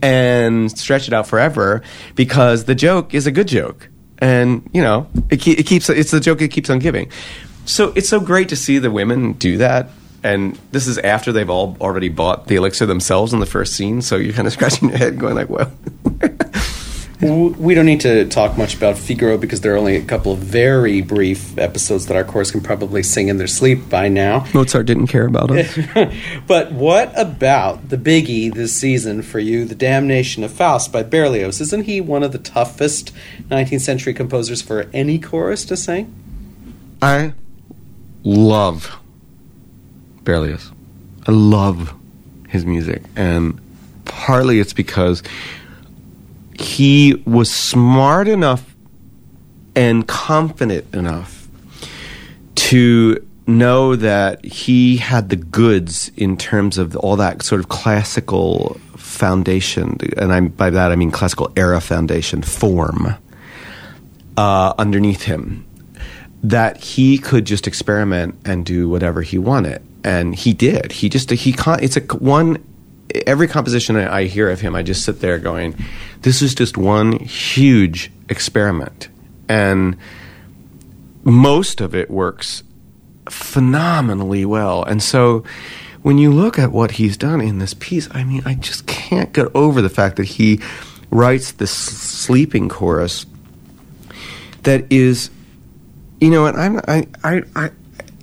and 0.00 0.70
stretch 0.78 1.08
it 1.08 1.12
out 1.12 1.26
forever 1.26 1.82
because 2.14 2.64
the 2.64 2.74
joke 2.74 3.12
is 3.12 3.26
a 3.26 3.32
good 3.32 3.48
joke 3.48 3.88
and 4.18 4.68
you 4.72 4.80
know 4.80 5.08
it, 5.30 5.38
ke- 5.38 5.58
it 5.58 5.66
keeps 5.66 5.90
it's 5.90 6.12
the 6.12 6.20
joke 6.20 6.40
it 6.40 6.48
keeps 6.48 6.70
on 6.70 6.78
giving 6.78 7.10
so 7.64 7.92
it's 7.96 8.08
so 8.08 8.20
great 8.20 8.48
to 8.48 8.56
see 8.56 8.78
the 8.78 8.90
women 8.90 9.32
do 9.32 9.56
that 9.58 9.88
and 10.22 10.58
this 10.72 10.86
is 10.86 10.96
after 10.98 11.32
they've 11.32 11.50
all 11.50 11.76
already 11.80 12.08
bought 12.08 12.46
the 12.46 12.56
elixir 12.56 12.86
themselves 12.86 13.34
in 13.34 13.40
the 13.40 13.46
first 13.46 13.74
scene. 13.74 14.00
So 14.00 14.16
you're 14.16 14.32
kind 14.32 14.46
of 14.48 14.52
scratching 14.58 14.88
your 14.88 14.96
head, 14.96 15.18
going 15.20 15.34
like, 15.34 15.50
"Well." 15.50 15.70
We 17.24 17.74
don't 17.74 17.86
need 17.86 18.02
to 18.02 18.26
talk 18.28 18.58
much 18.58 18.76
about 18.76 18.98
Figaro 18.98 19.38
because 19.38 19.62
there 19.62 19.72
are 19.72 19.76
only 19.78 19.96
a 19.96 20.04
couple 20.04 20.32
of 20.32 20.40
very 20.40 21.00
brief 21.00 21.56
episodes 21.56 22.06
that 22.06 22.16
our 22.16 22.24
chorus 22.24 22.50
can 22.50 22.60
probably 22.60 23.02
sing 23.02 23.28
in 23.28 23.38
their 23.38 23.46
sleep 23.46 23.88
by 23.88 24.08
now. 24.08 24.46
Mozart 24.52 24.84
didn't 24.86 25.06
care 25.06 25.26
about 25.26 25.50
us. 25.50 25.78
but 26.46 26.72
what 26.72 27.18
about 27.18 27.88
the 27.88 27.96
biggie 27.96 28.52
this 28.52 28.74
season 28.74 29.22
for 29.22 29.38
you, 29.38 29.64
The 29.64 29.74
Damnation 29.74 30.44
of 30.44 30.52
Faust 30.52 30.92
by 30.92 31.02
Berlioz? 31.02 31.60
Isn't 31.60 31.84
he 31.84 32.00
one 32.00 32.22
of 32.22 32.32
the 32.32 32.38
toughest 32.38 33.14
19th 33.48 33.80
century 33.80 34.12
composers 34.12 34.60
for 34.60 34.90
any 34.92 35.18
chorus 35.18 35.64
to 35.66 35.76
sing? 35.76 36.14
I 37.00 37.32
love 38.22 38.98
Berlioz. 40.24 40.72
I 41.26 41.32
love 41.32 41.94
his 42.48 42.66
music, 42.66 43.02
and 43.16 43.58
partly 44.04 44.60
it's 44.60 44.74
because 44.74 45.22
he 46.60 47.22
was 47.26 47.50
smart 47.50 48.28
enough 48.28 48.74
and 49.74 50.06
confident 50.06 50.92
enough 50.94 51.48
to 52.54 53.26
know 53.46 53.96
that 53.96 54.44
he 54.44 54.96
had 54.96 55.28
the 55.28 55.36
goods 55.36 56.10
in 56.16 56.36
terms 56.36 56.78
of 56.78 56.96
all 56.96 57.16
that 57.16 57.42
sort 57.42 57.60
of 57.60 57.68
classical 57.68 58.80
foundation, 58.96 59.98
and 60.16 60.32
I, 60.32 60.40
by 60.40 60.70
that 60.70 60.92
I 60.92 60.96
mean 60.96 61.10
classical 61.10 61.52
era 61.56 61.80
foundation 61.80 62.42
form 62.42 63.14
uh, 64.36 64.74
underneath 64.78 65.22
him, 65.22 65.66
that 66.42 66.78
he 66.78 67.18
could 67.18 67.44
just 67.44 67.66
experiment 67.66 68.38
and 68.44 68.64
do 68.64 68.88
whatever 68.88 69.22
he 69.22 69.38
wanted 69.38 69.82
and 70.04 70.34
he 70.34 70.52
did. 70.52 70.92
He 70.92 71.08
just 71.08 71.30
he 71.30 71.52
con- 71.52 71.82
it's 71.82 71.96
a 71.96 72.00
one 72.00 72.62
every 73.26 73.48
composition 73.48 73.96
I, 73.96 74.18
I 74.18 74.24
hear 74.24 74.50
of 74.50 74.60
him, 74.60 74.74
I 74.74 74.82
just 74.82 75.04
sit 75.04 75.20
there 75.20 75.38
going, 75.38 75.74
this 76.22 76.42
is 76.42 76.54
just 76.54 76.76
one 76.76 77.18
huge 77.18 78.10
experiment, 78.28 79.08
and 79.48 79.96
most 81.22 81.80
of 81.80 81.94
it 81.94 82.10
works 82.10 82.62
phenomenally 83.28 84.44
well, 84.44 84.82
and 84.84 85.02
so. 85.02 85.44
When 86.02 86.18
you 86.18 86.30
look 86.32 86.58
at 86.58 86.70
what 86.70 86.90
he's 86.90 87.16
done 87.16 87.40
in 87.40 87.60
this 87.60 87.72
piece, 87.72 88.10
I 88.10 88.24
mean, 88.24 88.42
I 88.44 88.56
just 88.56 88.86
can't 88.86 89.32
get 89.32 89.46
over 89.54 89.80
the 89.80 89.88
fact 89.88 90.16
that 90.16 90.26
he 90.26 90.60
writes 91.10 91.52
this 91.52 91.70
sleeping 91.70 92.68
chorus 92.68 93.24
that 94.64 94.84
is, 94.92 95.30
you 96.20 96.30
know, 96.30 96.46
and 96.46 96.60
I'm, 96.60 96.78
I, 96.88 97.06
I, 97.22 97.42
I 97.54 97.70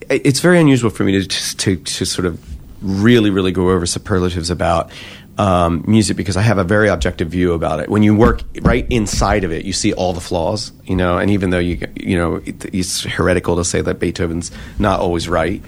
it's 0.09 0.41
very 0.41 0.59
unusual 0.59 0.89
for 0.89 1.03
me 1.03 1.13
to 1.13 1.25
just 1.25 1.59
to, 1.59 1.77
to 1.77 2.05
sort 2.05 2.25
of 2.25 2.39
really, 2.81 3.29
really 3.29 3.51
go 3.51 3.69
over 3.69 3.85
superlatives 3.85 4.49
about 4.49 4.91
um, 5.37 5.83
music 5.87 6.17
because 6.17 6.37
I 6.37 6.41
have 6.41 6.57
a 6.57 6.63
very 6.63 6.87
objective 6.87 7.29
view 7.29 7.53
about 7.53 7.79
it. 7.79 7.89
When 7.89 8.03
you 8.03 8.15
work 8.15 8.41
right 8.61 8.85
inside 8.89 9.43
of 9.43 9.51
it, 9.51 9.65
you 9.65 9.73
see 9.73 9.93
all 9.93 10.13
the 10.13 10.21
flaws, 10.21 10.71
you 10.85 10.95
know. 10.95 11.17
And 11.17 11.31
even 11.31 11.49
though 11.49 11.59
you 11.59 11.79
you 11.95 12.17
know 12.17 12.35
it, 12.35 12.65
it's 12.73 13.03
heretical 13.03 13.55
to 13.55 13.65
say 13.65 13.81
that 13.81 13.99
Beethoven's 13.99 14.51
not 14.77 14.99
always 14.99 15.29
right, 15.29 15.63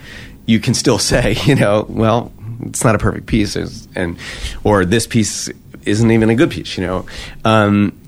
you 0.46 0.60
can 0.60 0.74
still 0.74 1.00
say, 1.12 1.36
you 1.46 1.56
know, 1.56 1.86
well, 1.90 2.32
it's 2.62 2.84
not 2.84 2.96
a 2.96 3.00
perfect 3.00 3.26
piece, 3.26 3.56
and 3.56 4.18
or 4.64 4.86
this 4.86 5.08
piece 5.08 5.50
isn't 5.86 6.12
even 6.12 6.30
a 6.30 6.36
good 6.36 6.52
piece, 6.52 6.78
you 6.78 6.86
know. 6.86 7.06
Um, 7.44 8.00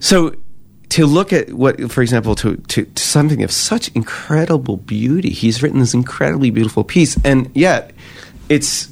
so 0.00 0.34
to 0.90 1.06
look 1.06 1.32
at 1.32 1.52
what, 1.52 1.90
for 1.90 2.02
example, 2.02 2.34
to, 2.36 2.56
to, 2.56 2.84
to, 2.84 3.02
something 3.02 3.42
of 3.42 3.52
such 3.52 3.88
incredible 3.94 4.78
beauty. 4.78 5.30
He's 5.30 5.62
written 5.62 5.80
this 5.80 5.94
incredibly 5.94 6.50
beautiful 6.50 6.84
piece, 6.84 7.16
and 7.24 7.50
yet 7.54 7.92
it's 8.48 8.88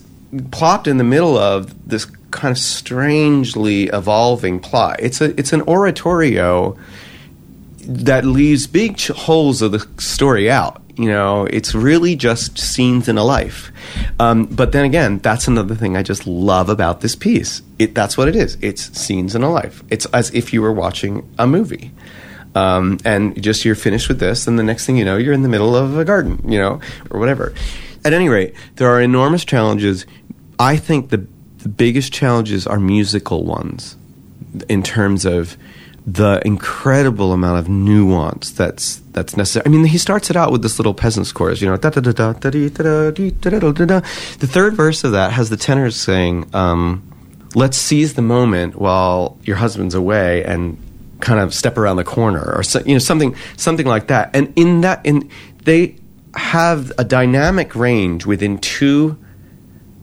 plopped 0.51 0.87
in 0.87 0.99
the 0.99 1.05
middle 1.05 1.39
of 1.39 1.89
this 1.89 2.07
kind 2.31 2.53
of 2.53 2.59
strangely 2.59 3.85
evolving 3.85 4.61
plot. 4.61 4.99
It's 5.01 5.21
a 5.21 5.39
it's 5.39 5.53
an 5.53 5.63
oratorio 5.63 6.77
that 7.87 8.25
leaves 8.25 8.67
big 8.67 9.01
holes 9.01 9.63
of 9.63 9.73
the 9.73 9.87
story 9.99 10.51
out. 10.51 10.83
You 10.97 11.11
know, 11.11 11.45
it's 11.45 11.75
really 11.75 12.17
just 12.17 12.59
scenes 12.59 13.07
in 13.07 13.19
a 13.19 13.25
life. 13.25 13.71
Um, 14.19 14.47
but 14.47 14.73
then 14.73 14.87
again, 14.87 15.19
that's 15.19 15.47
another 15.47 15.75
thing 15.75 15.95
I 15.95 16.03
just 16.03 16.27
love 16.27 16.71
about 16.71 17.03
this 17.03 17.15
piece. 17.15 17.61
It, 17.79 17.95
that's 17.95 18.17
what 18.17 18.29
it 18.29 18.37
is. 18.37 18.57
It's 18.63 18.99
scenes 18.99 19.35
in 19.35 19.43
a 19.43 19.51
life. 19.51 19.83
It's 19.91 20.07
as 20.07 20.31
if 20.35 20.55
you 20.55 20.63
were 20.63 20.73
watching 20.73 21.29
a 21.39 21.47
movie. 21.47 21.93
Um, 22.55 22.99
and 23.05 23.41
just 23.43 23.67
you're 23.67 23.75
finished 23.75 24.09
with 24.09 24.19
this, 24.19 24.47
and 24.47 24.59
the 24.59 24.63
next 24.63 24.87
thing 24.87 24.97
you 24.97 25.05
know, 25.05 25.19
you're 25.19 25.35
in 25.35 25.43
the 25.43 25.49
middle 25.49 25.77
of 25.77 25.99
a 25.99 26.07
garden, 26.07 26.41
you 26.51 26.59
know, 26.59 26.81
or 27.11 27.21
whatever. 27.21 27.53
At 28.03 28.15
any 28.15 28.31
rate, 28.31 28.55
there 28.77 28.89
are 28.89 29.03
enormous 29.03 29.45
challenges. 29.45 30.07
I 30.59 30.79
think 30.79 31.11
the, 31.11 31.27
the 31.59 31.69
biggest 31.69 32.15
challenges 32.15 32.67
are 32.67 32.81
musical 32.81 33.45
ones 33.45 33.99
in 34.71 34.83
terms 34.83 35.27
of 35.27 35.59
the 36.07 36.41
incredible 36.45 37.33
amount 37.33 37.59
of 37.59 37.69
nuance 37.69 38.53
that's 38.53 38.97
that's 39.11 39.37
necessary. 39.37 39.67
I 39.67 39.69
mean, 39.71 39.85
he 39.85 39.99
starts 39.99 40.31
it 40.31 40.37
out 40.37 40.53
with 40.53 40.63
this 40.63 40.79
little 40.79 40.95
peasant's 40.95 41.33
chorus, 41.33 41.61
you 41.61 41.69
know, 41.69 41.77
da 41.77 41.91
da 41.91 42.01
da 42.01 42.13
da 42.13 42.33
da 42.33 42.51
da 42.51 43.11
da 43.11 43.11
da 43.11 43.73
da 43.73 43.85
da. 43.85 44.01
The 44.39 44.47
third 44.47 44.75
verse 44.75 45.03
of 45.03 45.13
that 45.13 45.33
has 45.33 45.51
the 45.51 45.57
tenors 45.57 45.97
saying, 45.97 46.49
um, 46.55 47.03
"Let's 47.57 47.77
seize 47.77 48.15
the 48.15 48.23
moment 48.23 48.77
while 48.77 49.37
your 49.43 49.57
husband's 49.57 49.97
away 49.97 50.45
and 50.45 50.79
kind 51.21 51.41
of 51.41 51.53
step 51.53 51.77
around 51.77 51.97
the 51.97 52.05
corner," 52.05 52.53
or 52.55 52.63
so, 52.63 52.81
you 52.87 52.95
know, 52.95 53.01
something 53.01 53.35
something 53.57 53.87
like 53.87 54.07
that. 54.07 54.31
And 54.33 54.53
in 54.55 54.83
that, 54.83 55.01
in 55.05 55.29
they 55.65 55.97
have 56.37 56.93
a 56.99 57.05
dynamic 57.05 57.75
range 57.75 58.27
within 58.27 58.59
two 58.59 59.19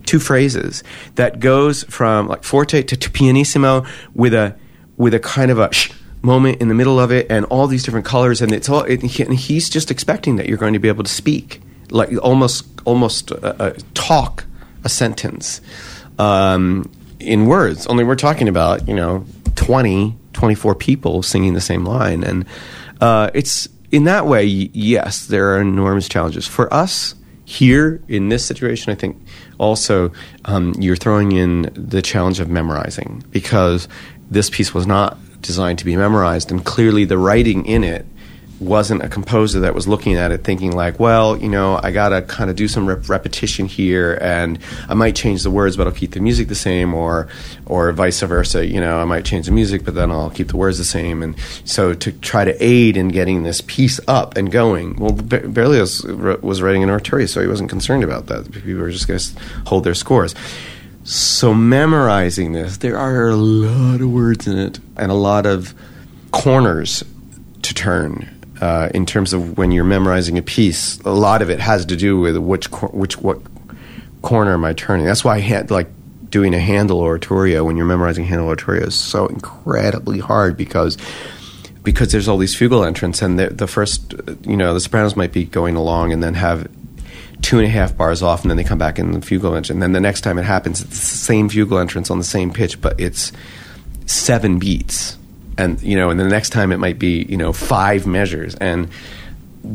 two 0.06 0.20
phrases 0.20 0.84
that 1.16 1.40
goes 1.40 1.84
from 1.86 2.28
like 2.28 2.44
forte 2.44 2.82
to, 2.84 2.98
to 2.98 3.10
pianissimo 3.10 3.86
with 4.14 4.34
a 4.34 4.54
with 4.98 5.14
a 5.14 5.20
kind 5.20 5.52
of 5.52 5.60
a 5.60 5.74
shh 5.74 5.92
moment 6.22 6.62
in 6.62 6.70
the 6.70 6.74
middle 6.74 7.00
of 7.02 7.12
it 7.12 7.28
and 7.30 7.44
all 7.46 7.68
these 7.68 7.84
different 7.84 8.06
colors 8.06 8.42
and 8.42 8.54
it's 8.54 8.70
all 8.70 8.84
and 8.84 9.04
he's 9.04 9.70
just 9.70 9.92
expecting 9.92 10.38
that 10.38 10.48
you're 10.48 10.58
going 10.58 10.72
to 10.72 10.80
be 10.80 10.88
able 10.88 11.04
to 11.04 11.12
speak 11.12 11.62
like 11.92 12.10
almost 12.24 12.66
almost 12.86 13.32
uh, 13.32 13.36
uh, 13.60 13.74
talk 13.94 14.46
a 14.84 14.90
sentence 14.90 15.62
um, 16.20 16.90
in 17.20 17.46
words. 17.46 17.88
Only 17.88 18.04
we're 18.04 18.16
talking 18.16 18.48
about 18.48 18.88
you 18.88 18.94
know 18.94 19.26
20 19.56 20.18
24 20.34 20.76
people 20.76 21.24
singing 21.24 21.54
the 21.54 21.62
same 21.62 21.86
line 21.86 22.24
and 22.24 22.46
uh, 23.02 23.30
it's 23.34 23.68
in 23.92 24.06
that 24.06 24.26
way 24.26 24.44
yes 24.44 25.28
there 25.28 25.56
are 25.56 25.62
enormous 25.62 26.10
challenges. 26.10 26.48
For 26.48 26.74
us 26.74 27.16
here 27.46 28.02
in 28.08 28.30
this 28.30 28.46
situation 28.46 28.90
i 28.90 28.96
think 28.96 29.22
also 29.58 30.14
um, 30.46 30.74
you're 30.80 30.96
throwing 30.96 31.34
in 31.34 31.70
the 31.74 32.02
challenge 32.02 32.40
of 32.40 32.50
memorizing 32.50 33.22
because 33.32 33.90
this 34.34 34.50
piece 34.50 34.74
was 34.74 34.88
not 34.88 35.18
designed 35.42 35.80
to 35.80 35.86
be 35.86 35.96
memorized, 35.96 36.52
and 36.52 36.64
clearly 36.66 37.06
the 37.06 37.18
writing 37.18 37.66
in 37.66 37.84
it 37.84 38.06
wasn't 38.60 39.04
a 39.04 39.10
composer 39.10 39.60
that 39.62 39.76
was 39.76 39.88
looking 39.88 40.16
at 40.16 40.32
it 40.32 40.44
thinking 40.44 40.72
like, 40.72 41.00
well, 41.00 41.38
you 41.38 41.50
know, 41.50 41.80
I 41.84 41.92
got 41.92 42.10
to 42.10 42.22
kind 42.22 42.50
of 42.50 42.56
do 42.56 42.68
some 42.68 42.88
rep- 42.88 43.10
repetition 43.10 43.66
here 43.66 44.18
and 44.22 44.60
I 44.88 44.94
might 44.94 45.16
change 45.16 45.44
the 45.44 45.52
words 45.52 45.76
but 45.76 45.88
I'll 45.88 45.94
keep 45.94 46.12
the 46.12 46.20
music 46.20 46.48
the 46.48 46.56
same 46.56 46.94
or 46.94 47.28
or 47.66 47.92
vice 47.92 48.22
versa, 48.22 48.66
you 48.66 48.80
know, 48.80 49.00
I 49.00 49.06
might 49.06 49.26
change 49.26 49.48
the 49.48 49.52
music 49.52 49.84
but 49.84 49.96
then 49.96 50.12
I'll 50.12 50.30
keep 50.30 50.48
the 50.48 50.58
words 50.58 50.78
the 50.78 50.86
same 50.86 51.22
and 51.22 51.36
so 51.66 51.94
to 51.94 52.12
try 52.12 52.46
to 52.46 52.56
aid 52.64 52.96
in 52.96 53.10
getting 53.10 53.44
this 53.44 53.62
piece 53.62 54.00
up 54.08 54.38
and 54.38 54.52
going. 54.52 54.96
Well, 54.96 55.14
Berlioz 55.14 56.04
was 56.04 56.62
writing 56.62 56.84
an 56.84 56.90
oratorio 56.90 57.26
so 57.26 57.42
he 57.42 57.48
wasn't 57.48 57.70
concerned 57.70 58.04
about 58.04 58.28
that. 58.28 58.52
People 58.52 58.76
were 58.76 58.92
just 58.92 59.08
to 59.08 59.42
hold 59.66 59.84
their 59.84 59.96
scores. 59.96 60.36
So 61.04 61.54
memorizing 61.54 62.54
this, 62.54 62.78
there 62.78 62.98
are 62.98 63.30
a 63.30 63.36
lot 63.36 64.00
of 64.00 64.10
words 64.10 64.48
in 64.48 64.58
it 64.58 64.80
and 64.96 65.12
a 65.12 65.16
lot 65.16 65.46
of 65.46 65.74
corners 66.32 67.04
to 67.62 67.74
turn. 67.74 68.30
Uh, 68.62 68.90
in 68.94 69.06
terms 69.06 69.34
of 69.34 69.58
when 69.58 69.72
you're 69.72 69.84
memorizing 69.84 70.38
a 70.38 70.42
piece, 70.42 71.00
a 71.02 71.10
lot 71.10 71.42
of 71.42 71.50
it 71.50 71.60
has 71.60 71.86
to 71.88 71.98
do 71.98 72.18
with 72.18 72.38
which 72.38 72.72
cor- 72.72 72.90
which 72.90 73.18
what 73.18 73.42
corner 74.22 74.54
am 74.54 74.64
I 74.64 74.72
turning. 74.72 75.06
That's 75.06 75.26
why 75.26 75.36
I 75.36 75.40
had 75.40 75.70
like 75.70 75.90
doing 76.30 76.54
a 76.54 76.60
Handel 76.60 77.02
oratorio 77.02 77.66
when 77.66 77.76
you're 77.76 77.86
memorizing 77.86 78.24
Handel 78.24 78.48
oratorio 78.48 78.88
is 78.88 78.96
so 78.96 79.28
incredibly 79.28 80.20
hard 80.20 80.56
because 80.56 80.98
because 81.84 82.14
there's 82.14 82.30
all 82.30 82.38
these 82.38 82.56
fugal 82.56 82.88
entrants, 82.88 83.22
and 83.22 83.38
the, 83.38 83.50
the 83.50 83.68
first, 83.68 84.14
you 84.44 84.56
know, 84.56 84.74
the 84.74 84.80
sopranos 84.80 85.18
might 85.18 85.34
be 85.34 85.44
going 85.44 85.76
along 85.76 86.14
and 86.14 86.24
then 86.24 86.36
have 86.36 86.68
two 87.44 87.60
and 87.60 87.68
a 87.68 87.70
half 87.70 87.96
bars 87.96 88.24
off, 88.24 88.42
and 88.42 88.50
then 88.50 88.58
they 88.58 88.64
come 88.64 88.80
back 88.80 88.98
in 88.98 89.12
the 89.12 89.20
fugal 89.20 89.56
entrance. 89.56 89.70
And 89.70 89.84
then 89.84 89.92
the 89.92 90.02
next 90.02 90.22
time 90.22 90.40
it 90.40 90.44
happens, 90.44 90.82
it's 90.82 90.90
the 90.90 90.96
same 90.96 91.50
fugal 91.50 91.80
entrance 91.80 92.10
on 92.10 92.18
the 92.18 92.24
same 92.24 92.52
pitch, 92.52 92.82
but 92.82 93.00
it's 93.00 93.32
seven 94.08 94.58
beats. 94.58 95.18
And, 95.58 95.80
you 95.84 95.96
know, 95.96 96.10
and 96.10 96.20
the 96.20 96.28
next 96.28 96.50
time 96.50 96.72
it 96.72 96.78
might 96.78 96.98
be, 96.98 97.24
you 97.24 97.38
know, 97.38 97.54
five 97.54 98.08
measures. 98.08 98.56
And 98.56 98.90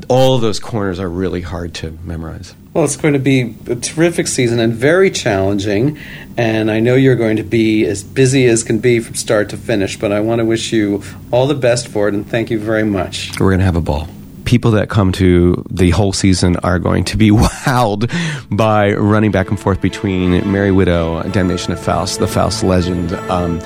all 0.09 0.35
of 0.35 0.41
those 0.41 0.59
corners 0.59 0.99
are 0.99 1.09
really 1.09 1.43
hard 1.43 1.75
to 1.75 1.97
memorize. 2.03 2.55
Well, 2.75 2.85
it's 2.85 2.97
going 2.97 3.15
to 3.15 3.21
be 3.21 3.55
a 3.69 3.77
terrific 3.77 4.27
season 4.27 4.61
and 4.61 4.73
very 4.73 5.11
challenging. 5.11 5.99
And 6.37 6.71
I 6.71 6.81
know 6.81 6.95
you're 6.95 7.17
going 7.17 7.37
to 7.37 7.43
be 7.43 7.85
as 7.85 8.03
busy 8.03 8.47
as 8.47 8.63
can 8.63 8.79
be 8.79 8.99
from 9.01 9.15
start 9.15 9.51
to 9.51 9.57
finish, 9.57 9.99
but 9.99 10.11
I 10.11 10.21
want 10.21 10.41
to 10.41 10.45
wish 10.45 10.73
you 10.73 11.03
all 11.31 11.47
the 11.47 11.55
best 11.55 11.89
for 11.89 12.09
it 12.09 12.15
and 12.15 12.29
thank 12.29 12.51
you 12.51 12.59
very 12.59 12.85
much. 12.85 13.39
We're 13.39 13.51
going 13.51 13.61
to 13.61 13.65
have 13.67 13.77
a 13.77 13.81
ball. 13.81 14.09
People 14.49 14.71
that 14.71 14.89
come 14.89 15.13
to 15.13 15.63
the 15.69 15.91
whole 15.91 16.15
season 16.15 16.57
are 16.65 16.79
going 16.79 17.05
to 17.05 17.19
be 17.19 17.31
wowed 17.33 18.11
by 18.49 18.95
running 18.95 19.31
back 19.31 19.51
and 19.51 19.61
forth 19.61 19.83
between 19.83 20.31
Merry 20.51 20.71
Widow, 20.71 21.23
Damnation 21.25 21.75
of 21.75 21.79
Faust, 21.79 22.19
the 22.19 22.27
Faust 22.27 22.65
legend, 22.65 23.13
um, 23.31 23.61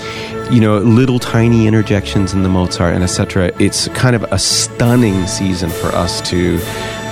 you 0.51 0.61
know, 0.61 0.79
little 0.79 1.21
tiny 1.21 1.69
interjections 1.69 2.35
in 2.35 2.43
the 2.43 2.49
Mozart, 2.49 2.95
and 2.95 3.05
etc. 3.05 3.53
It's 3.61 3.87
kind 3.91 4.17
of 4.17 4.25
a 4.33 4.41
stunning 4.41 5.25
season 5.29 5.71
for 5.71 5.87
us 5.91 6.21
to 6.31 6.59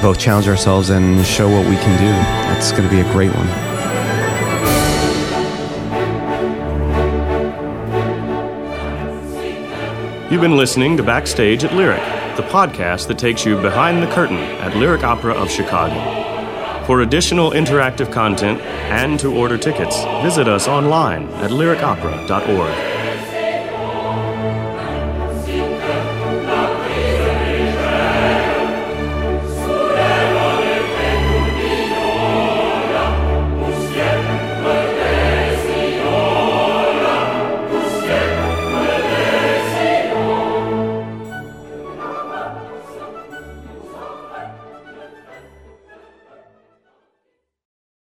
both 0.03 0.19
challenge 0.19 0.49
ourselves 0.49 0.91
and 0.91 1.25
show 1.25 1.49
what 1.49 1.65
we 1.65 1.77
can 1.77 1.97
do. 1.97 2.59
It's 2.59 2.73
going 2.73 2.83
to 2.83 2.91
be 2.91 3.01
a 3.01 3.13
great 3.13 3.31
one. 3.33 3.47
You've 10.33 10.41
been 10.41 10.57
listening 10.57 10.97
to 10.97 11.05
Backstage 11.05 11.63
at 11.63 11.73
Lyric, 11.73 12.20
the 12.41 12.47
podcast 12.49 13.07
that 13.07 13.19
takes 13.19 13.45
you 13.45 13.61
behind 13.61 14.03
the 14.03 14.07
curtain 14.15 14.39
at 14.39 14.75
Lyric 14.75 15.03
Opera 15.03 15.35
of 15.35 15.51
Chicago. 15.51 16.87
For 16.87 17.03
additional 17.03 17.51
interactive 17.51 18.11
content 18.11 18.61
and 18.63 19.21
to 19.21 19.35
order 19.35 19.59
tickets, 19.59 20.03
visit 20.23 20.49
us 20.49 20.67
online 20.67 21.29
at 21.45 21.51
lyricopera.org. 21.51 22.90